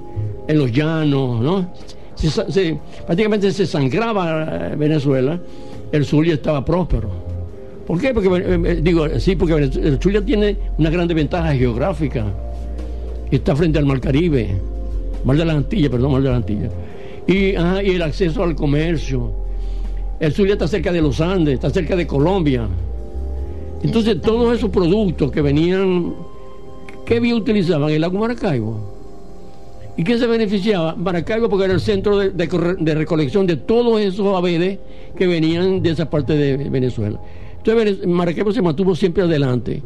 [0.48, 1.74] en los llanos, ¿no?
[3.06, 5.40] prácticamente se sangraba Venezuela,
[5.92, 7.25] el sur ya estaba próspero.
[7.86, 8.14] ¿Por qué?
[8.14, 12.26] Porque, eh, eh, digo, sí, porque el Zulia tiene una gran ventaja geográfica.
[13.30, 14.56] Está frente al Mar Caribe,
[15.24, 16.70] Mar de la Antilla, perdón, Mar de la Antilla.
[17.28, 19.32] Y, y el acceso al comercio.
[20.20, 22.68] El Zulia está cerca de los Andes, está cerca de Colombia.
[23.84, 26.14] Entonces, todos esos productos que venían,
[27.06, 27.90] ¿qué vía utilizaban?
[27.92, 28.96] El lago Maracaibo.
[29.98, 30.96] ¿Y quién se beneficiaba?
[30.96, 34.80] Maracaibo porque era el centro de, de recolección de todos esos abedes
[35.16, 37.20] que venían de esa parte de Venezuela.
[37.66, 39.82] Entonces Maracaibo se mantuvo siempre adelante.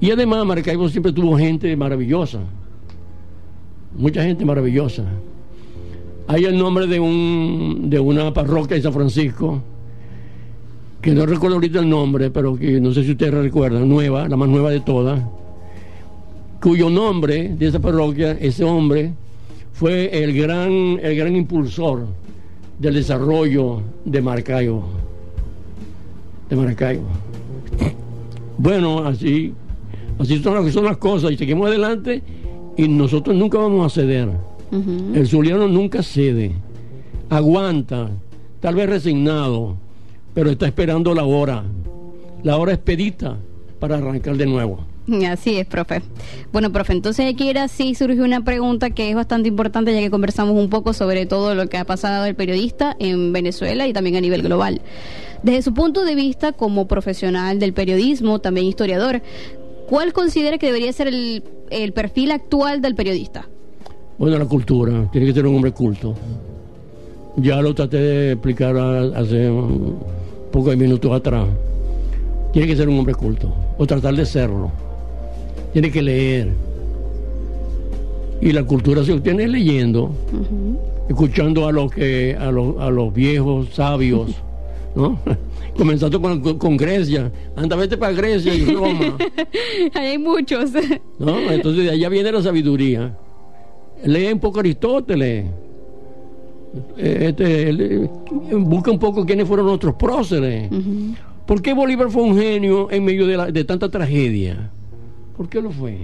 [0.00, 2.40] Y además Maracaibo siempre tuvo gente maravillosa.
[3.96, 5.04] Mucha gente maravillosa.
[6.26, 9.62] Hay el nombre de, un, de una parroquia de San Francisco,
[11.00, 14.36] que no recuerdo ahorita el nombre, pero que no sé si ustedes recuerdan, nueva, la
[14.36, 15.20] más nueva de todas,
[16.60, 19.12] cuyo nombre de esa parroquia, ese hombre,
[19.72, 22.06] fue el gran, el gran impulsor
[22.78, 25.09] del desarrollo de Maracaibo
[26.50, 27.06] de Maracaibo.
[28.58, 29.54] Bueno, así,
[30.18, 32.22] así son, son las cosas y seguimos adelante
[32.76, 34.28] y nosotros nunca vamos a ceder.
[34.72, 36.52] El zuliano nunca cede,
[37.28, 38.10] aguanta,
[38.60, 39.76] tal vez resignado,
[40.32, 41.64] pero está esperando la hora,
[42.44, 43.36] la hora expedita
[43.80, 44.86] para arrancar de nuevo.
[45.28, 46.02] Así es, profe.
[46.52, 50.10] Bueno, profe, entonces aquí era sí surge una pregunta que es bastante importante ya que
[50.10, 54.16] conversamos un poco sobre todo lo que ha pasado el periodista en Venezuela y también
[54.16, 54.80] a nivel global.
[55.42, 59.22] Desde su punto de vista como profesional del periodismo, también historiador,
[59.88, 63.48] ¿cuál considera que debería ser el, perfil actual del periodista?
[64.18, 66.14] Bueno, la cultura, tiene que ser un hombre culto.
[67.36, 69.50] Ya lo traté de explicar hace
[70.52, 71.46] pocos minutos atrás.
[72.52, 74.70] Tiene que ser un hombre culto, o tratar de serlo.
[75.72, 76.48] Tiene que leer.
[78.42, 80.10] Y la cultura se obtiene leyendo,
[81.08, 84.34] escuchando a los que a los, a los viejos sabios.
[84.94, 85.18] ¿no?
[85.76, 86.20] Comenzando
[86.58, 87.32] con, Grecia.
[87.56, 89.16] Anda, vete para Grecia y Roma.
[89.94, 90.72] hay muchos.
[91.18, 91.38] ¿No?
[91.50, 93.16] Entonces de allá viene la sabiduría.
[94.04, 95.46] Lee un poco Aristóteles.
[96.96, 98.08] Eh, este,
[98.56, 100.70] busca un poco quiénes fueron nuestros próceres.
[101.46, 104.70] ¿Por qué Bolívar fue un genio en medio de, de tanta tragedia?
[105.36, 105.98] ¿Por qué lo fue?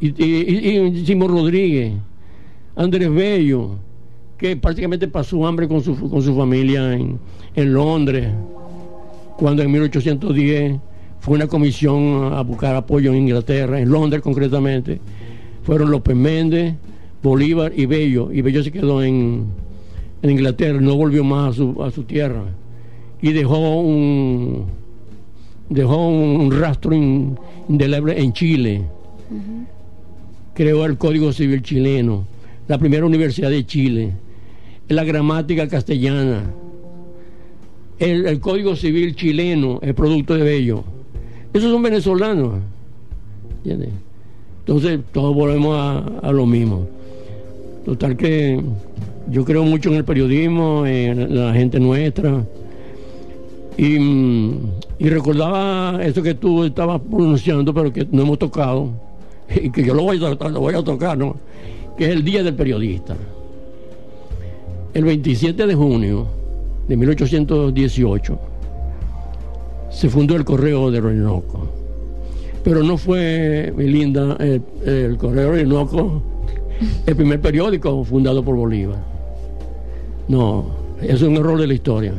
[0.00, 1.94] Y, y, y Simón Rodríguez,
[2.74, 3.76] Andrés Bello,
[4.38, 7.18] que prácticamente pasó hambre con su, con su familia en,
[7.54, 8.28] en Londres,
[9.38, 10.78] cuando en 1810
[11.20, 15.00] fue una comisión a buscar apoyo en Inglaterra, en Londres concretamente.
[15.62, 16.74] Fueron López Méndez,
[17.22, 18.30] Bolívar y Bello.
[18.32, 19.46] Y Bello se quedó en,
[20.22, 22.44] en Inglaterra, no volvió más a su, a su tierra.
[23.20, 24.66] Y dejó un,
[25.68, 28.82] dejó un rastro indeleble en Chile.
[30.54, 32.26] Creó el Código Civil chileno,
[32.68, 34.12] la primera universidad de Chile
[34.88, 36.44] la gramática castellana,
[37.98, 40.84] el, Código Civil chileno, el producto de Bello.
[41.52, 42.54] Esos son venezolanos.
[44.60, 45.76] Entonces todos volvemos
[46.22, 46.86] a, lo mismo.
[47.84, 48.60] Total que
[49.30, 52.44] yo creo mucho en el periodismo, en la gente nuestra.
[53.78, 54.58] Y, mm,
[55.00, 58.90] recordaba eso que tú estabas pronunciando, pero que no hemos tocado,
[59.62, 61.36] y que yo lo voy a, lo voy a tocar, ¿no?
[61.96, 63.16] Que es el Día del Periodista.
[64.96, 66.26] El 27 de junio
[66.88, 68.38] de 1818
[69.90, 71.68] se fundó el Correo de Orinoco.
[72.64, 76.22] Pero no fue, mi linda, el, el Correo de Orinoco
[77.06, 78.98] el primer periódico fundado por Bolívar.
[80.28, 80.64] No,
[81.02, 82.14] eso es un error de la historia.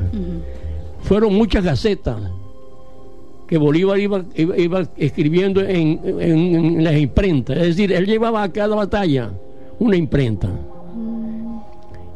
[1.02, 2.18] Fueron muchas gacetas
[3.48, 6.22] que Bolívar iba, iba, iba escribiendo en, en-
[6.56, 7.58] en las imprentas.
[7.58, 9.32] Es decir, él llevaba a cada batalla
[9.80, 10.50] una imprenta.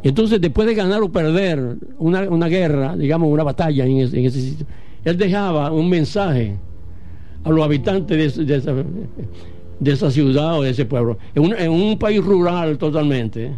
[0.04, 4.66] Entonces, después de ganar o perder una, una guerra, digamos, una batalla en ese, sitio,
[5.06, 6.56] él dejaba un mensaje
[7.44, 8.74] a los habitantes de, esa,
[9.80, 11.18] de esa ciudad o de ese pueblo.
[11.36, 13.52] En un, en un país rural totalmente,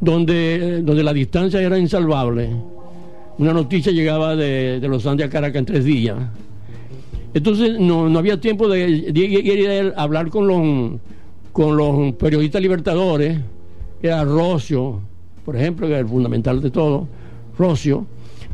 [0.00, 2.50] donde, donde la distancia era insalvable.
[3.38, 6.16] Una noticia llegaba de, de los Andes a Caracas en tres días.
[7.34, 11.00] Entonces no, no había tiempo de, ir a hablar con los,
[11.52, 13.38] con los periodistas libertadores,
[14.02, 15.00] era Rocio,
[15.44, 17.06] por ejemplo, que era el fundamental de todo,
[17.58, 18.06] Rocio,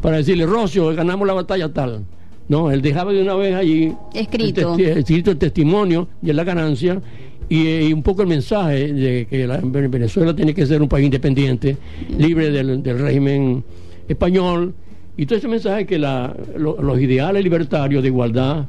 [0.02, 2.04] para decirle, Rocio, ganamos la batalla tal.
[2.48, 4.74] No, él dejaba de una vez allí Escrito.
[4.76, 7.00] el, escrito el testimonio de la ganancia
[7.48, 11.04] y, y un poco el mensaje de que la- Venezuela tiene que ser un país
[11.04, 11.76] independiente,
[12.16, 13.62] libre del, del régimen
[14.08, 14.72] español,
[15.16, 18.64] y todo ese mensaje que la- lo- los ideales libertarios de igualdad,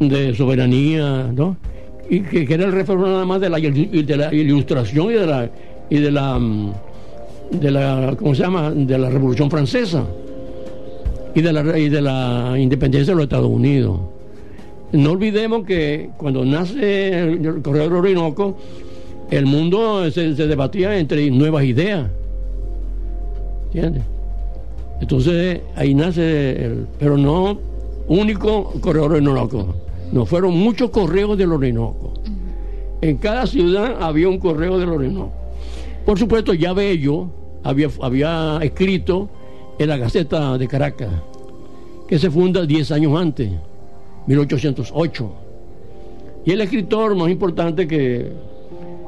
[0.00, 1.56] de soberanía, ¿no?
[2.10, 5.26] y que, que era el reflejo nada más de la, de la ilustración y de
[5.26, 5.50] la
[5.90, 6.72] y de la mm,
[7.50, 8.70] de la ¿cómo se llama?
[8.70, 10.04] de la revolución francesa
[11.34, 14.00] y de la y de la independencia de los Estados Unidos.
[14.92, 18.56] No olvidemos que cuando nace el, el Corredor Orinoco,
[19.30, 22.08] el mundo se, se debatía entre nuevas ideas.
[23.66, 24.02] ¿Entiendes?
[25.00, 27.58] Entonces ahí nace el, pero no
[28.08, 29.74] único corredor Orinoco.
[30.12, 32.14] No, fueron muchos correos del Orinoco.
[33.00, 35.32] En cada ciudad había un correo del Orinoco.
[36.08, 37.28] Por supuesto, ya Bello
[37.62, 39.28] había, había escrito
[39.78, 41.10] en la Gaceta de Caracas,
[42.08, 43.52] que se funda 10 años antes,
[44.26, 45.32] 1808.
[46.46, 48.32] Y el escritor más importante que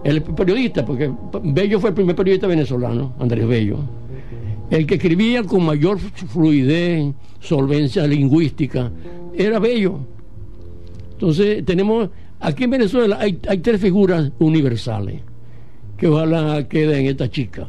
[0.05, 1.11] el periodista, porque
[1.43, 3.79] Bello fue el primer periodista venezolano, Andrés Bello,
[4.69, 8.93] el que escribía con mayor fluidez, solvencia lingüística,
[9.35, 10.01] era Bello.
[11.13, 15.30] Entonces, tenemos, aquí en Venezuela hay, hay tres figuras universales,
[16.01, 17.69] que ojalá queden esta chica.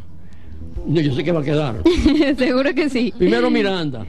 [0.87, 1.75] Yo sé que va a quedar.
[2.37, 3.13] Seguro que sí.
[3.17, 4.05] Primero Miranda.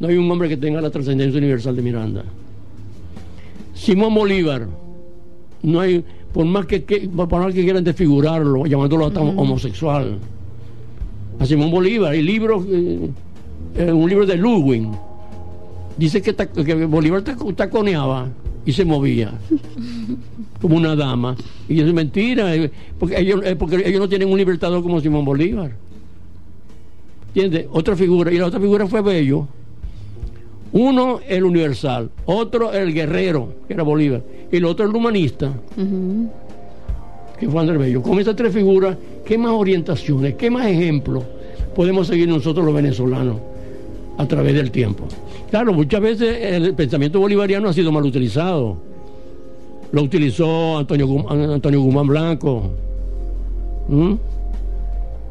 [0.00, 2.24] No hay un hombre que tenga la trascendencia universal de Miranda.
[3.74, 4.66] Simón Bolívar.
[5.62, 10.18] No hay, por más que, que- por más que quieran desfigurarlo, llamándolo hasta homosexual.
[11.38, 13.10] A Simón Bolívar, hay libros, eh,
[13.76, 14.88] eh, un libro de Ludwig.
[15.96, 18.28] Dice que, tac- que Bolívar tac- taconeaba
[18.64, 19.32] y se movía
[20.60, 21.36] como una dama.
[21.68, 25.00] Y eso es mentira, eh, porque ellos, eh, porque ellos no tienen un libertador como
[25.00, 25.72] Simón Bolívar.
[27.28, 27.66] ¿Entiendes?
[27.72, 29.46] Otra figura, y la otra figura fue Bello.
[30.72, 35.52] Uno el universal, otro el guerrero, que era Bolívar, y el otro el humanista,
[37.38, 38.02] que fue Andrés Bello.
[38.02, 41.24] Con esas tres figuras, ¿qué más orientaciones, qué más ejemplos
[41.74, 43.36] podemos seguir nosotros los venezolanos
[44.18, 45.04] a través del tiempo?
[45.50, 48.87] Claro, muchas veces el pensamiento bolivariano ha sido mal utilizado.
[49.92, 52.70] Lo utilizó Antonio, Gum- Antonio Guzmán Blanco.
[53.88, 54.14] ¿Mm?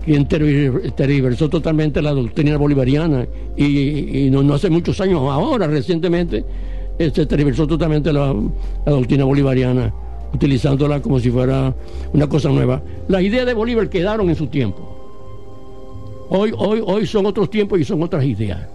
[0.03, 3.27] quien tergiver- tergiversó totalmente la doctrina bolivariana
[3.57, 6.45] y, no, no hace muchos años, ahora recientemente,
[6.97, 8.33] se tergiversó totalmente la,
[8.85, 9.93] la doctrina bolivariana,
[10.33, 11.75] utilizándola como si fuera
[12.13, 12.81] una cosa nueva.
[13.09, 14.79] Las ideas de Bolívar quedaron en su tiempo.
[16.29, 18.65] Hoy, hoy, hoy son otros tiempos y son otras ideas.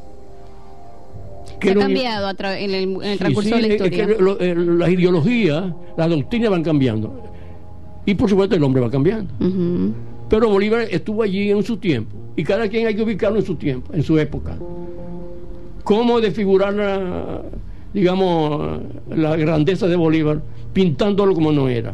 [1.63, 3.89] Se Que ha cambiado en el, en el Sí, transcurso sí, de la es que
[3.97, 4.17] historia.
[4.19, 5.65] lo- eh, las ideologías,
[5.97, 7.23] las doctrinas van cambiando.
[8.05, 9.33] Y por supuesto el hombre va cambiando.
[10.29, 12.17] Pero Bolívar estuvo allí en su tiempo.
[12.37, 14.57] Y cada quien hay que ubicarlo en su tiempo, en su época.
[15.85, 17.43] ¿Cómo desfigurar, la,
[17.93, 18.81] digamos,
[19.15, 20.41] la grandeza de Bolívar
[20.73, 21.93] pintándolo como no era?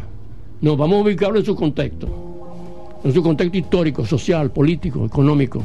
[0.61, 2.09] No, vamos a ubicarlo en su contexto.
[3.05, 5.62] En su contexto histórico, social, político, económico.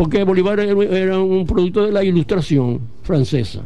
[0.00, 3.60] Porque Bolívar era- un producto de la ilustración francesa.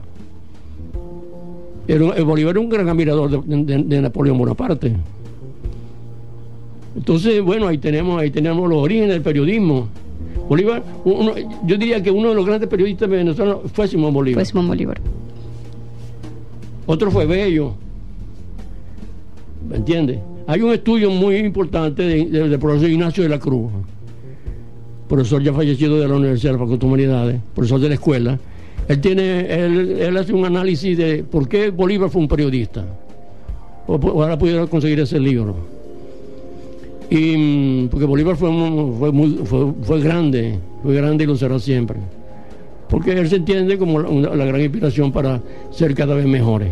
[1.86, 4.96] Era eh, Bolívar era un gran admirador de, de- de Napoleón Bonaparte.
[6.96, 9.86] Entonces, bueno, ahí tenemos, ahí tenemos los orígenes del periodismo.
[10.48, 14.40] Bolívar, uno- yo diría que uno de los grandes periodistas venezolanos fue Simón Bolívar.
[14.40, 15.00] Fue Simón Bolívar.
[16.86, 17.74] Otro fue Bello.
[19.70, 20.18] ¿Me entiendes?
[20.48, 23.70] Hay un estudio muy importante del profesor Ignacio de la Cruz,
[25.08, 28.38] profesor ya fallecido de la Universidad de la Facultad de Humanidades, profesor de la escuela.
[28.88, 29.46] Él, tiene,
[30.06, 32.84] él, hace un análisis de por qué Bolívar fue un periodista.
[33.86, 35.56] O, ahora pudiera conseguir ese libro.
[37.10, 38.48] Y mm, porque Bolívar fue,
[38.98, 39.40] fue, muy,
[39.82, 41.98] fue, grande, fue grande y lo será siempre.
[42.88, 45.40] Porque él se entiende como la gran inspiración para
[45.70, 46.70] ser cada vez mejores.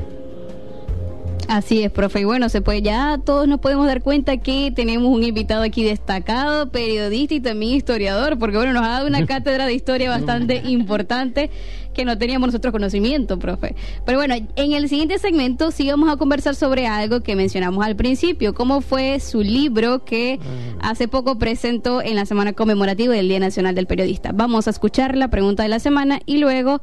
[1.53, 2.21] Así es, profe.
[2.21, 5.85] Y bueno, se puede, ya todos nos podemos dar cuenta que tenemos un invitado aquí
[5.85, 10.63] destacado, periodista y también historiador, porque bueno, nos ha dado una cátedra de historia bastante
[10.65, 11.51] importante
[11.93, 13.77] que no teníamos nosotros conocimiento, profe.
[14.07, 17.97] Pero bueno, en el siguiente segmento sí vamos a conversar sobre algo que mencionamos al
[17.97, 20.41] principio, cómo fue su libro que
[20.81, 20.93] ah.
[20.93, 24.31] hace poco presentó en la semana conmemorativa del Día Nacional del Periodista.
[24.33, 26.81] Vamos a escuchar la pregunta de la semana y luego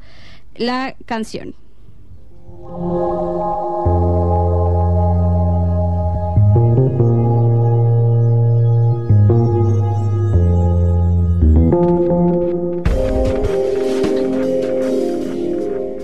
[0.54, 1.56] la canción.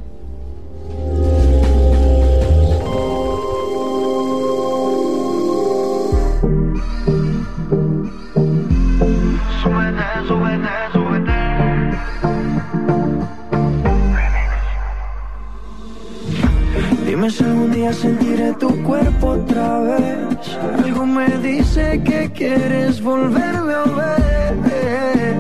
[17.20, 20.56] Dime si algún día sentiré tu cuerpo otra vez.
[20.82, 25.36] Algo me dice que quieres volverme a ver.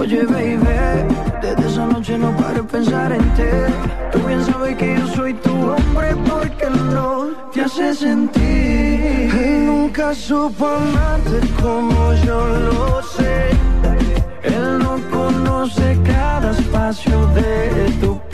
[0.00, 0.56] Oye, baby,
[1.40, 3.52] desde esa noche no paro de pensar en ti.
[4.10, 9.30] Tú bien sabes que yo soy tu hombre porque no te hace sentir.
[9.32, 13.50] Él nunca supo amarte como yo lo sé.
[14.42, 18.25] Él no conoce cada espacio de tu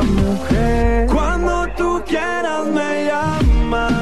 [0.00, 1.06] una mujer.
[1.06, 3.92] Cuando tú quieras me llamas.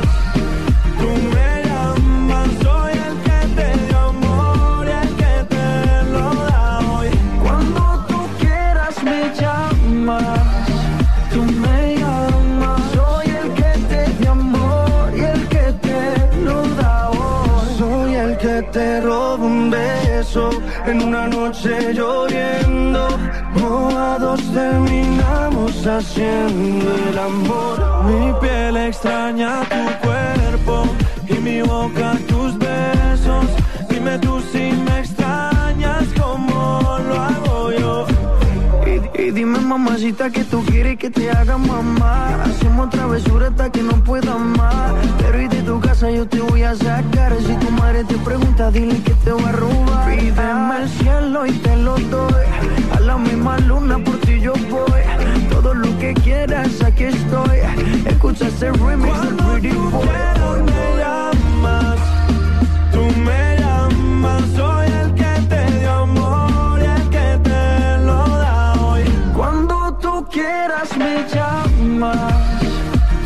[0.99, 6.81] Tú me llamas, soy el que te dio amor y el que te lo da
[6.91, 7.09] hoy.
[7.43, 10.41] Cuando tú quieras me llamas.
[11.33, 17.11] Tú me llamas, soy el que te dio amor y el que te lo da
[17.11, 17.79] hoy.
[17.79, 20.51] Soy el que te roba un beso
[20.87, 23.09] en una noche lloviendo.
[24.19, 28.05] No a dos terminamos haciendo el amor.
[28.07, 30.85] Mi piel extraña tu cuerpo
[31.29, 32.14] y mi boca
[39.37, 42.43] dime mamacita que tú quieres que te haga mamá.
[42.45, 44.95] Hacemos travesura hasta que no pueda más.
[45.18, 47.37] Pero y de tu casa yo te voy a sacar.
[47.47, 50.09] Si tu madre te pregunta dile que te voy a robar.
[50.09, 52.47] Pídeme el cielo y te lo doy.
[52.97, 55.03] A la misma luna por ti yo voy.
[55.51, 57.59] Todo lo que quieras aquí estoy.
[58.07, 60.07] Escucha ese remix del Pretty Boy.
[60.64, 61.99] me llamas.
[62.91, 64.76] Tú me llamas
[70.99, 72.35] me llamas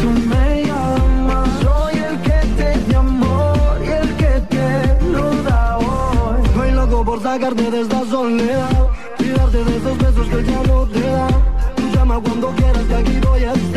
[0.00, 1.48] Tú me llamas.
[1.62, 6.42] Soy el que te dio amor y el que te lo da hoy.
[6.44, 8.88] Estoy loco por sacarte de esta soledad
[9.18, 11.28] Y darte de esos besos que el diablo te da.
[11.76, 13.69] Tú llama cuando quieras que aquí voy a estar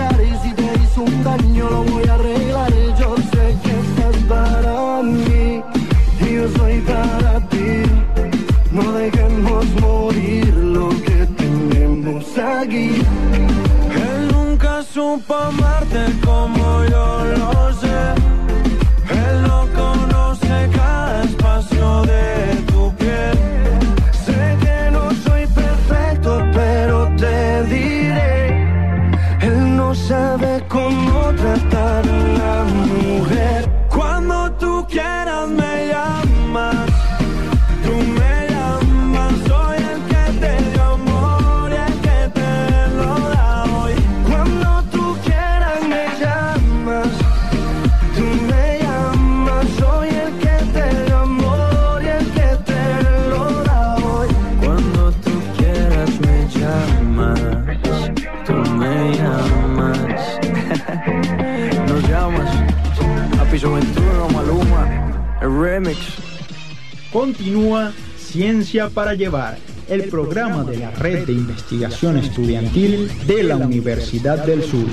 [68.89, 69.57] Para Llevar,
[69.87, 74.87] el programa de la Red de Investigación Estudiantil de la Universidad del Sur.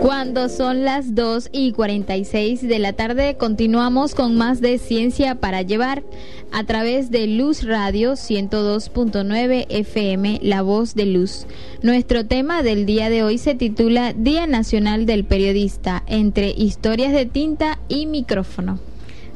[0.00, 5.62] Cuando son las 2 y 46 de la tarde, continuamos con más de Ciencia para
[5.62, 6.02] Llevar
[6.54, 11.48] a través de Luz Radio 102.9 FM, La Voz de Luz.
[11.82, 17.26] Nuestro tema del día de hoy se titula Día Nacional del Periodista, entre historias de
[17.26, 18.78] tinta y micrófono.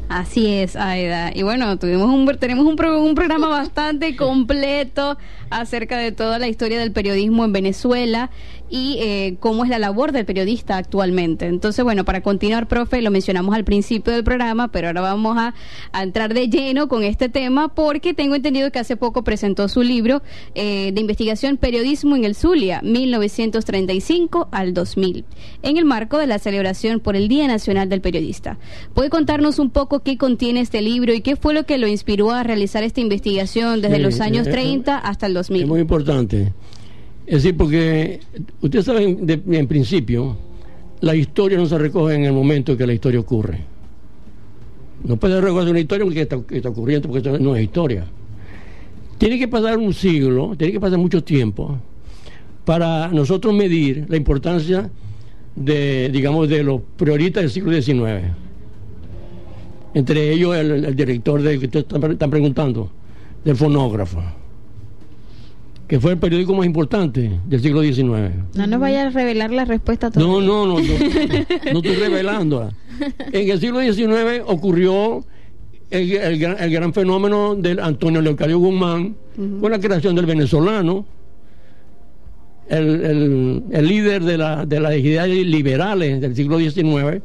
[0.09, 1.33] Así es, Aida.
[1.35, 5.19] Y bueno, tuvimos un, tenemos un, un programa bastante completo
[5.51, 8.30] acerca de toda la historia del periodismo en Venezuela
[8.70, 11.46] y eh, cómo es la labor del periodista actualmente.
[11.46, 15.55] Entonces, bueno, para continuar, profe, lo mencionamos al principio del programa, pero ahora vamos a,
[16.01, 20.22] entrar de lleno con este tema porque tengo entendido que hace poco presentó su libro
[20.55, 25.24] eh, de investigación Periodismo en el Zulia, 1935 al 2000,
[25.62, 28.59] en el marco de la celebración por el Día Nacional del Periodista.
[28.94, 32.30] ¿Puede contarnos un poco qué contiene este libro y qué fue lo que lo inspiró
[32.30, 35.62] a realizar esta investigación desde los años 30 eh, hasta el 2000?
[35.62, 36.53] Es muy importante.
[37.28, 38.20] Es decir, porque
[38.62, 40.34] ustedes saben, en principio,
[41.01, 43.61] la historia no se recoge en el momento en que la historia ocurre.
[45.05, 46.36] No puede recoger una historia porque está,
[46.70, 48.07] ocurriendo, porque esto no es historia.
[49.18, 51.78] Tiene que pasar un siglo, tiene que pasar mucho tiempo
[52.64, 54.91] para nosotros medir la importancia
[55.55, 58.32] de, digamos, de los prioristas del siglo XIX.
[59.93, 62.91] Entre ellos el, director de que ustedes están preguntando,
[63.45, 64.22] del fonógrafo
[65.89, 68.05] que fue el periódico más importante del siglo XIX.
[68.55, 70.47] No nos vaya a revelar la respuesta todavía.
[70.47, 72.74] No, no, no, no, estoy revelándola.
[73.32, 75.24] En el siglo XIX ocurrió
[75.91, 79.16] el, gran, fenómeno del Antonio Leocadio Guzmán
[79.61, 81.07] con la creación del venezolano,
[82.68, 87.22] el, líder de, la, de las ideas liberales del siglo XIX.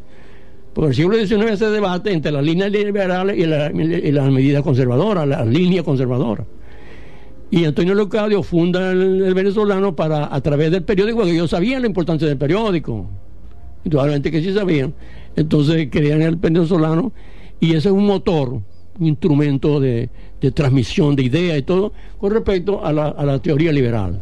[0.74, 5.28] Porque el siglo XIX se debate entre las líneas liberales y, y las medidas conservadoras,
[5.28, 6.48] las líneas conservadoras.
[7.54, 11.88] Y Antonio Leocadio funda el, venezolano para, a través del periódico, porque ellos sabían la
[11.88, 13.08] importancia del periódico.
[13.86, 14.92] Indudablemente que sí sabían.
[15.36, 17.14] Entonces creían el venezolano
[17.60, 18.60] y ese es un motor,
[19.00, 20.10] un instrumento de,
[20.56, 24.20] transmisión de ideas y todo con respecto a la, teoría liberal.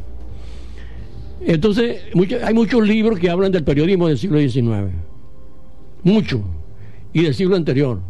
[1.40, 2.02] Entonces,
[2.44, 4.92] hay muchos libros que hablan del periodismo del siglo XIX.
[6.04, 6.42] Muchos.
[7.14, 8.02] Y del siglo anterior.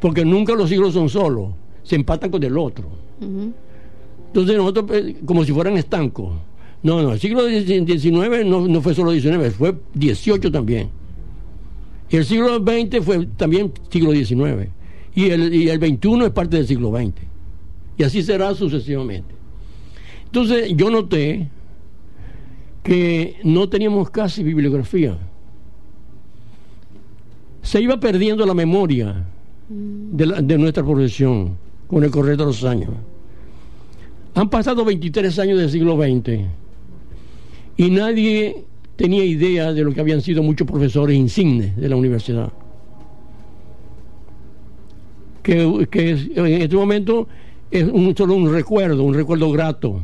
[0.00, 1.52] Porque nunca los siglos son solos.
[1.84, 2.88] Se empatan con el otro.
[4.34, 6.32] Entonces nosotros, eh, como si fueran estancos.
[6.82, 10.88] No, no, el siglo XIX no, no fue solo XIX, fue XVIII también.
[12.10, 14.70] Y el siglo XX fue también siglo XIX.
[15.14, 17.12] Y el, y el XXI es parte del siglo XX.
[17.96, 19.32] Y así será sucesivamente.
[20.24, 21.48] Entonces yo noté
[22.82, 25.16] que no teníamos casi bibliografía.
[27.62, 29.24] Se iba perdiendo la memoria
[29.68, 31.56] de, de nuestra profesión
[31.86, 32.90] con el correr de los años.
[34.34, 36.40] Han pasado 23 años del siglo XX
[37.76, 38.64] y nadie
[38.96, 42.52] tenía idea de lo que habían sido muchos profesores insignes de la universidad.
[45.42, 47.28] Que, en este momento
[47.70, 50.00] es solo un recuerdo, un recuerdo grato,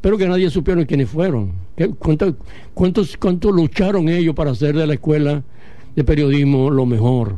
[0.00, 1.52] pero que nadie supieron quiénes fueron,
[1.98, 2.34] cuántos,
[2.72, 5.42] cuántos, cuántos lucharon ellos para hacer de la escuela
[5.94, 7.34] de periodismo lo mejor.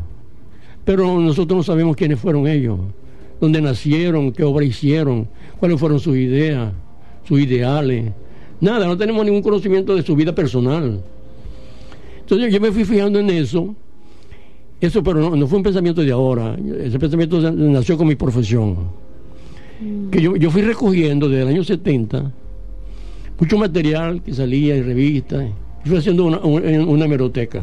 [0.84, 2.78] Pero nosotros no sabemos quiénes fueron ellos
[3.40, 5.28] dónde nacieron, qué obra hicieron,
[5.58, 6.72] cuáles fueron sus ideas,
[7.26, 8.12] sus ideales.
[8.60, 11.00] Nada, no tenemos ningún conocimiento de su vida personal.
[12.20, 13.74] Entonces yo me fui fijando en eso.
[14.80, 16.56] Eso, pero no, fue un pensamiento de ahora.
[16.80, 18.76] Ese pensamiento nació con mi profesión.
[20.10, 22.32] Que yo, fui recogiendo desde el año 70
[23.38, 25.44] mucho material que salía en revistas.
[25.84, 27.62] Y fui haciendo una, una, hemeroteca.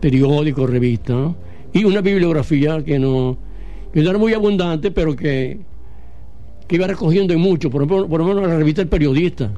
[0.00, 1.34] Periódicos, revistas.
[1.72, 3.36] Y una bibliografía que no,
[3.92, 5.60] que no era muy abundante, pero que,
[6.66, 7.70] que iba recogiendo en mucho.
[7.70, 9.50] Por ejemplo, por ejemplo, la revista El Periodista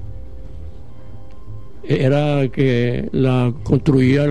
[1.83, 4.27] era que la construía,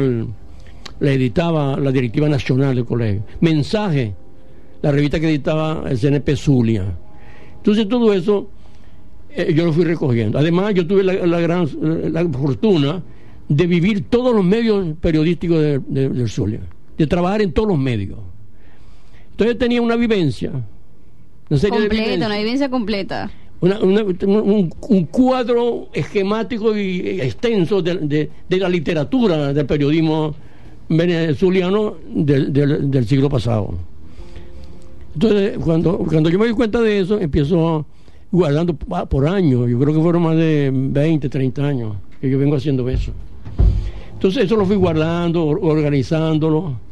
[1.00, 3.24] la editaba la directiva nacional del colegio.
[3.42, 4.14] Mensaje,
[4.82, 6.86] la revista que editaba el CNP Zulia.
[7.58, 8.50] Entonces todo eso
[9.30, 10.40] eh, yo lo fui recogiendo.
[10.40, 11.68] Además, yo tuve la, gran
[12.12, 13.04] la fortuna
[13.48, 16.62] de vivir todos los medios periodísticos de, del Zulia,
[16.98, 18.20] de trabajar en todos los medios.
[19.40, 20.52] Entonces tenía una vivencia.
[21.50, 23.32] Completa, una vivencia completa.
[23.62, 30.36] un, cuadro esquemático y extenso de, la literatura del periodismo
[30.90, 33.76] venezuelano del, siglo pasado.
[35.14, 37.86] Entonces, cuando, cuando yo me di cuenta de eso, empiezo
[38.34, 42.58] guardando por años, yo creo que fueron más de 20, 30 años que yo vengo
[42.58, 43.14] haciendo eso.
[44.16, 46.89] Entonces eso lo fui guardando, or- organizándolo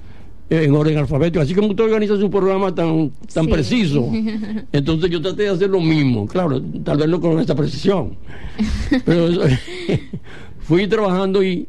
[0.50, 1.42] en orden alfabético.
[1.42, 3.52] Así como usted organiza su programa tan, tan Sí.
[3.52, 4.10] preciso,
[4.72, 6.26] entonces yo traté de hacer lo mismo.
[6.28, 8.16] Claro, tal vez no con esta precisión.
[9.06, 9.42] Pero eso-
[10.60, 11.68] fui trabajando y,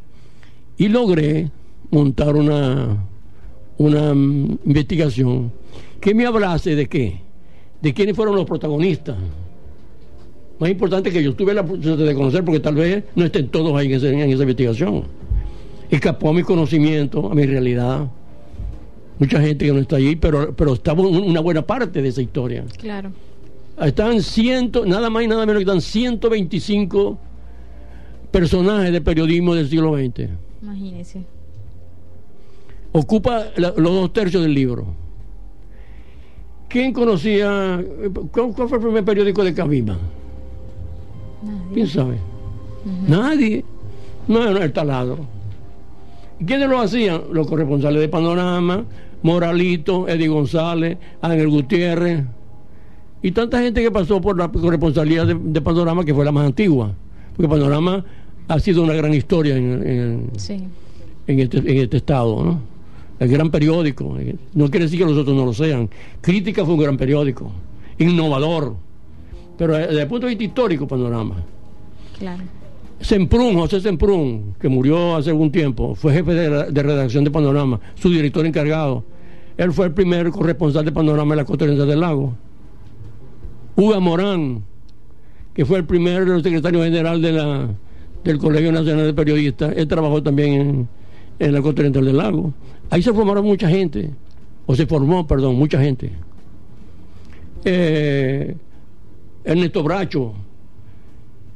[0.77, 1.51] y logré
[1.91, 3.05] montar una,
[3.79, 5.53] una mm, investigación
[6.01, 7.21] que me hablase de qué,
[7.83, 9.17] de quiénes fueron los protagonistas.
[10.61, 13.77] Más importante que yo tuve la oportunidad de conocer, porque tal vez no estén todos
[13.77, 15.05] ahí en, ese- en esa investigación.
[15.91, 18.11] Escapó a mi conocimiento, a mi realidad.
[19.19, 22.23] Mucha gente que no está allí, pero, pero estaba un- una buena parte de esa
[22.23, 22.65] historia.
[22.79, 23.11] Claro.
[23.81, 27.19] Están ciento, nada más y nada menos que están 125
[28.31, 30.29] personajes de periodismo del siglo XX.
[30.63, 31.23] Imagínese.
[32.93, 34.87] Ocupa la- los dos tercios del libro.
[36.69, 37.83] ¿Quién conocía?
[38.33, 39.97] ¿Cuál, cuál fue el primer periódico de Cabima?
[41.73, 42.17] ¿Quién sabe?
[43.07, 43.65] Nadie.
[44.27, 45.19] No era el taladro.
[46.41, 47.23] ¿Y ¿Quiénes lo hacían?
[47.33, 48.85] Los corresponsales de Panorama,
[49.23, 52.25] Moralito, Eddie González, Ángel Gutiérrez.
[53.23, 56.47] Y tanta gente que pasó por la corresponsalía de, de Panorama, que fue la más
[56.47, 56.93] antigua.
[57.37, 58.05] Porque Panorama
[58.47, 60.63] ha sido una gran historia en, en- Sí.
[61.27, 62.61] en este, en este estado, ¿no?
[63.19, 64.17] El gran periódico.
[64.19, 65.91] eh, No quiere decir que los otros no lo sean.
[66.21, 67.51] Crítica fue un gran periódico,
[67.99, 68.77] innovador.
[69.57, 71.43] Pero eh, desde el punto de vista histórico, panorama.
[72.19, 72.43] Claro.
[73.01, 78.11] Semprún, José Semprún, que murió hace algún tiempo, fue jefe de, redacción de Panorama, su
[78.11, 79.05] director encargado.
[79.57, 82.35] Él fue el primer corresponsal de Panorama en la costa del lago.
[83.77, 84.65] Hugo Morán,
[85.55, 87.69] que fue el primer secretario general de la,
[88.25, 90.89] del Colegio Nacional de Periodistas, él trabajó también
[91.39, 92.53] en, la costa del lago.
[92.91, 94.11] Ahí se formaron mucha gente,
[94.67, 96.11] o se formó, perdón, mucha gente.
[97.65, 98.57] Eh,
[99.45, 100.35] Ernesto Bracho,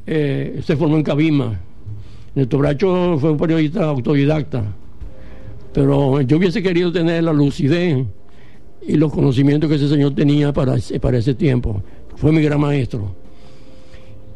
[0.07, 1.59] eh, se formó en Cabima.
[2.35, 4.65] Ernesto Bracho fue un periodista autodidacta,
[5.73, 8.05] pero yo hubiese querido tener la lucidez
[8.87, 11.83] y los conocimientos que ese señor tenía para, ese- para ese tiempo.
[12.17, 13.15] Fue mi gran maestro.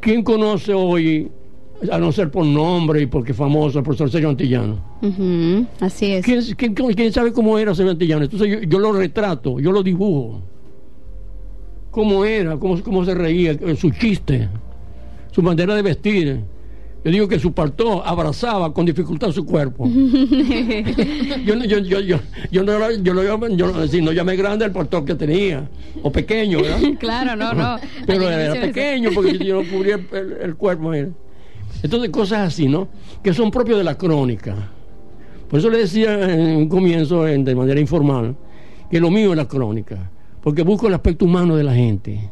[0.00, 1.28] ¿Quién conoce hoy,
[1.90, 4.78] a no ser por nombre y porque famoso, al profesor Sergio Antillano?
[5.80, 6.24] Así es.
[6.54, 8.24] ¿Quién, quién- quién sabe cómo era Sergio Antillano?
[8.24, 10.42] Entonces yo, yo lo retrato, yo lo dibujo.
[11.90, 12.56] ¿Cómo era?
[12.58, 13.56] ¿Cómo, cómo se reía?
[13.76, 14.48] Su chiste,
[15.36, 16.40] su manera de vestir.
[17.04, 19.86] Yo digo que su paltó abrazaba con dificultad su cuerpo.
[21.44, 22.18] yo, no- yo, yo, yo,
[22.50, 25.68] yo no, era- yo, no- yo no- si no llamé grande el paltó que tenía,
[26.02, 26.80] o pequeño, ¿verdad?
[26.98, 27.76] claro, no, no.
[28.06, 30.88] Pero era pequeño porque yo no cubría el, el- el cuerpo.
[30.90, 31.08] mira.
[31.82, 32.88] Entonces, cosas así, ¿no?
[33.22, 34.56] Que son propios de la crónica.
[35.50, 38.34] Por eso le decía en un comienzo, en- de manera informal,
[38.90, 40.10] que lo mío es la crónica.
[40.42, 42.30] Porque busco el aspecto humano de la gente.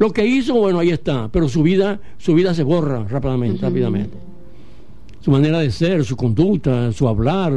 [0.00, 4.16] Lo que hizo, bueno, ahí está, pero su vida, su vida se borra rápidamente, rápidamente.
[5.20, 7.52] Su manera de ser, su conducta, su hablar.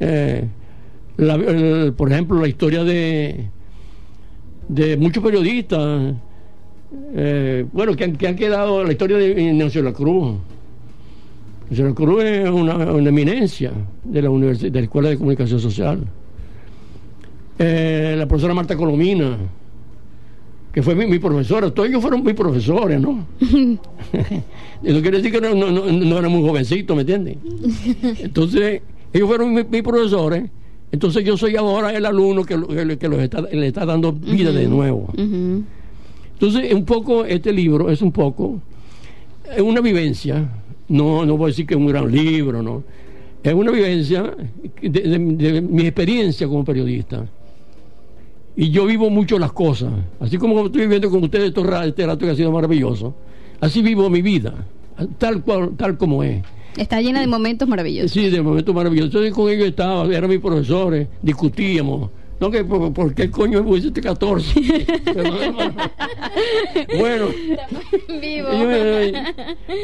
[0.00, 0.48] eh,
[1.18, 3.48] la- el- por ejemplo, la historia de,
[4.68, 6.14] de muchos periodistas,
[7.14, 10.34] eh, bueno, que han, que han quedado, la historia de Ignacio de la Cruz.
[11.66, 13.70] Ignacio de la Cruz es una, una eminencia
[14.02, 16.00] de la, de la Escuela de Comunicación Social.
[17.58, 19.36] Eh, la profesora Marta Colomina,
[20.74, 23.24] que fue mi, mi profesora, todos ellos fueron mis profesores, ¿no?
[24.82, 27.36] Eso quiere decir que no, no, no, no era muy jovencito, ¿me entiendes?
[28.20, 30.50] Entonces, ellos fueron mis, mis profesores,
[30.90, 34.50] entonces yo soy ahora el alumno que, que, que los está, le está dando vida
[34.52, 35.12] de nuevo.
[36.34, 38.60] Entonces, un poco, este libro es un poco,
[39.56, 40.48] es una vivencia,
[40.88, 42.82] no, no voy a decir que es un gran libro, no,
[43.42, 44.34] es una vivencia
[44.82, 45.18] de, de-
[45.52, 47.24] de mi experiencia como periodista.
[48.56, 52.06] Y yo vivo mucho las cosas, así como estoy viviendo con ustedes estos ra- este
[52.06, 53.14] rato que ha sido maravilloso,
[53.60, 54.54] así vivo mi vida,
[55.18, 56.42] tal cual, tal como es.
[56.76, 58.12] Está llena de momentos maravillosos.
[58.12, 59.08] Sí, de momentos maravillosos.
[59.10, 62.10] Entonces con ellos estaba, eran mis profesores, discutíamos.
[62.40, 64.60] No, que por, por qué coño pusiste 14.
[66.98, 67.26] bueno,
[68.20, 68.48] Vivo.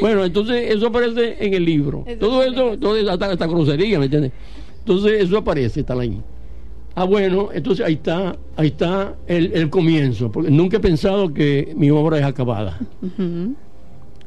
[0.01, 2.05] bueno, entonces eso aparece en el libro.
[2.19, 4.31] Todo eso, todo eso, hasta, hasta grosería, ¿me entiendes?
[4.79, 6.19] Entonces eso aparece, está ahí.
[6.93, 11.73] Ah, bueno, entonces ahí está, ahí está el, el comienzo, porque nunca he pensado que
[11.75, 12.77] mi obra es acabada.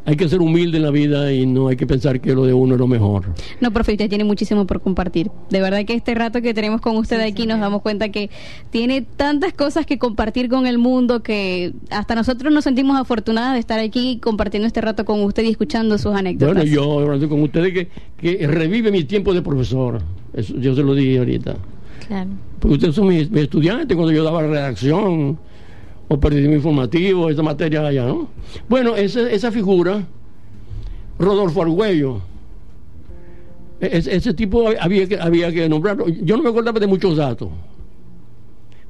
[0.06, 2.52] Hay que ser humilde en la vida y no hay que pensar que lo de
[2.52, 3.24] uno es lo mejor.
[3.62, 5.30] No, profe, usted tiene muchísimo por compartir.
[5.48, 8.28] De verdad que este rato que tenemos con usted aquí nos damos cuenta que
[8.68, 13.60] tiene tantas cosas que compartir con el mundo que hasta nosotros nos sentimos afortunadas de
[13.60, 16.54] estar aquí compartiendo este rato con usted y escuchando sus anécdotas.
[16.54, 17.88] Bueno, yo hablando con ustedes que,
[18.18, 20.02] que revive mi tiempo de profesor.
[20.34, 21.56] Eso, yo se lo dije ahorita.
[22.60, 25.38] Porque ustedes son mis, estudiantes cuando yo daba redacción
[26.08, 28.28] o periodismo informativo, esa materia allá, ¿no?
[28.68, 30.04] Bueno, esa, esa figura,
[31.18, 32.20] Rodolfo Argüello,
[33.80, 36.08] ese, ese tipo había que, había que nombrarlo.
[36.08, 37.48] Yo no me acordaba de muchos datos,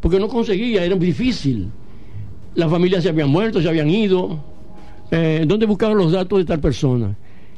[0.00, 1.68] porque no conseguía, era difícil.
[2.54, 4.38] Las familias se habían muerto, se habían ido.
[5.10, 7.16] Eh, ¿Dónde buscaban los datos de tal persona?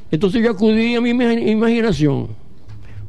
[0.09, 2.27] Entonces yo acudí a mi imag- imaginación.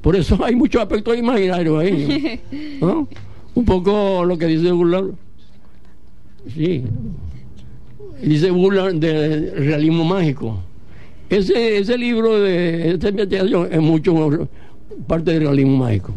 [0.01, 2.41] Por eso hay muchos aspectos imaginarios ahí.
[2.81, 3.09] ¿no?
[3.55, 5.11] Un poco lo que dice Bullard.
[6.55, 6.85] Sí.
[8.23, 10.59] Dice Bullard de realismo mágico.
[11.29, 14.49] Ese, ese libro de esta investigación es mucho
[15.07, 16.15] parte del realismo mágico.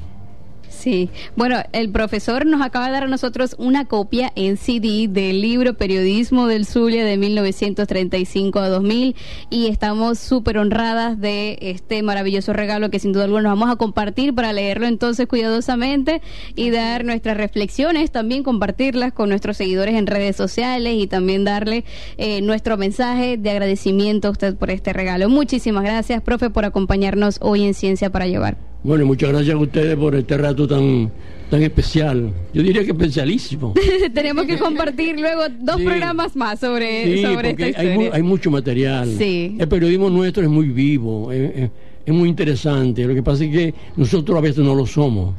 [0.81, 5.39] Sí, bueno, el profesor nos acaba de dar a nosotros una copia en CD del
[5.39, 9.15] libro Periodismo del Zulia de 1935 a 2000
[9.51, 13.75] y estamos súper honradas de este maravilloso regalo que sin duda alguna nos vamos a
[13.75, 16.23] compartir para leerlo entonces cuidadosamente
[16.55, 21.85] y dar nuestras reflexiones, también compartirlas con nuestros seguidores en redes sociales y también darle
[22.17, 25.29] eh, nuestro mensaje de agradecimiento a usted por este regalo.
[25.29, 28.70] Muchísimas gracias, profe, por acompañarnos hoy en Ciencia para Llevar.
[28.83, 31.11] Bueno, muchas gracias a ustedes por este rato tan,
[31.51, 32.31] tan especial.
[32.53, 33.73] Yo diría que especialísimo.
[34.13, 35.83] Tenemos que compartir luego dos Sí.
[35.85, 37.95] programas más sobre, Sí, sobre esta porque hay, historia.
[37.95, 39.09] mu- hay mucho material.
[39.17, 39.55] Sí.
[39.59, 41.69] El periodismo nuestro es muy vivo, es, es-
[42.03, 43.05] es muy interesante.
[43.05, 45.35] Lo que pasa es que nosotros a veces no lo somos.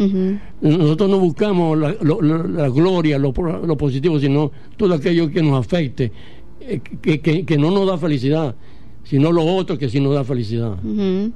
[0.60, 3.32] Nosotros no buscamos la, lo- la gloria, lo,
[3.66, 6.12] lo positivo, sino todo aquello que nos afecte,
[6.60, 8.54] eh, que, que- que no nos da felicidad,
[9.02, 10.74] sino lo otro que sí nos da felicidad.
[10.84, 11.32] Ujú.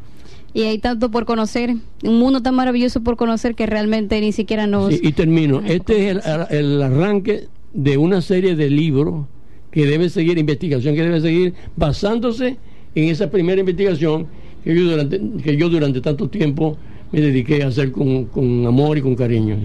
[0.55, 4.66] Y hay tanto por conocer, un mundo tan maravilloso por conocer que realmente ni siquiera
[4.66, 4.94] nos...
[4.94, 5.61] Sí, y termino.
[5.66, 9.26] Este es el, el arranque de una serie de libros
[9.70, 12.57] que debe seguir, investigación que debe seguir basándose
[12.94, 14.26] en esa primera investigación
[14.64, 16.78] que yo durante, que yo durante tanto tiempo
[17.12, 19.59] me dediqué a hacer con, con amor y con cariño.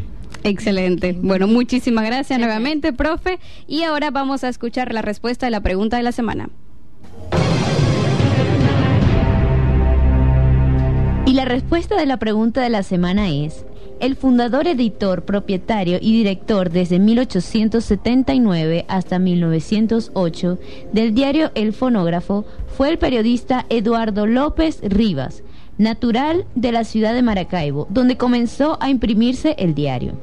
[0.44, 1.16] Excelente.
[1.20, 3.40] Bueno, muchísimas gracias nuevamente, profe.
[3.68, 6.50] Y ahora vamos a escuchar la respuesta de la pregunta de la semana.
[11.52, 13.66] Respuesta de la pregunta de la semana es,
[14.00, 20.58] el fundador, editor, propietario y director desde 1879 hasta 1908
[20.94, 22.46] del diario El Fonógrafo
[22.78, 25.44] fue el periodista Eduardo López Rivas,
[25.78, 30.14] natural de la ciudad de Maracaibo, donde comenzó a imprimirse el diario.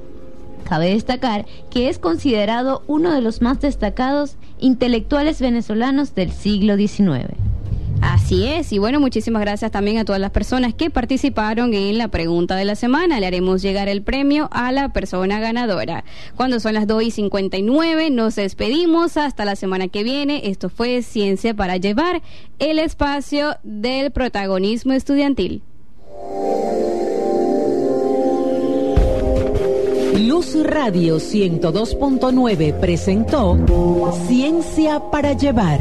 [0.65, 7.35] Cabe destacar que es considerado uno de los más destacados intelectuales venezolanos del siglo XIX.
[8.11, 12.09] Así es, y bueno, muchísimas gracias también a todas las personas que participaron en la
[12.09, 13.21] pregunta de la semana.
[13.21, 16.05] Le haremos llegar el premio a la persona ganadora.
[16.35, 20.49] Cuando son las 2 y 59, nos despedimos hasta la semana que viene.
[20.49, 22.23] Esto fue Ciencia para Llevar,
[22.59, 25.61] el espacio del protagonismo estudiantil.
[30.19, 35.81] Luz Radio 102.9 presentó Ciencia para Llevar.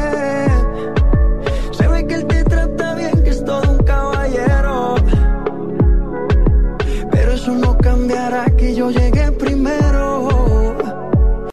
[8.81, 9.20] yo llegué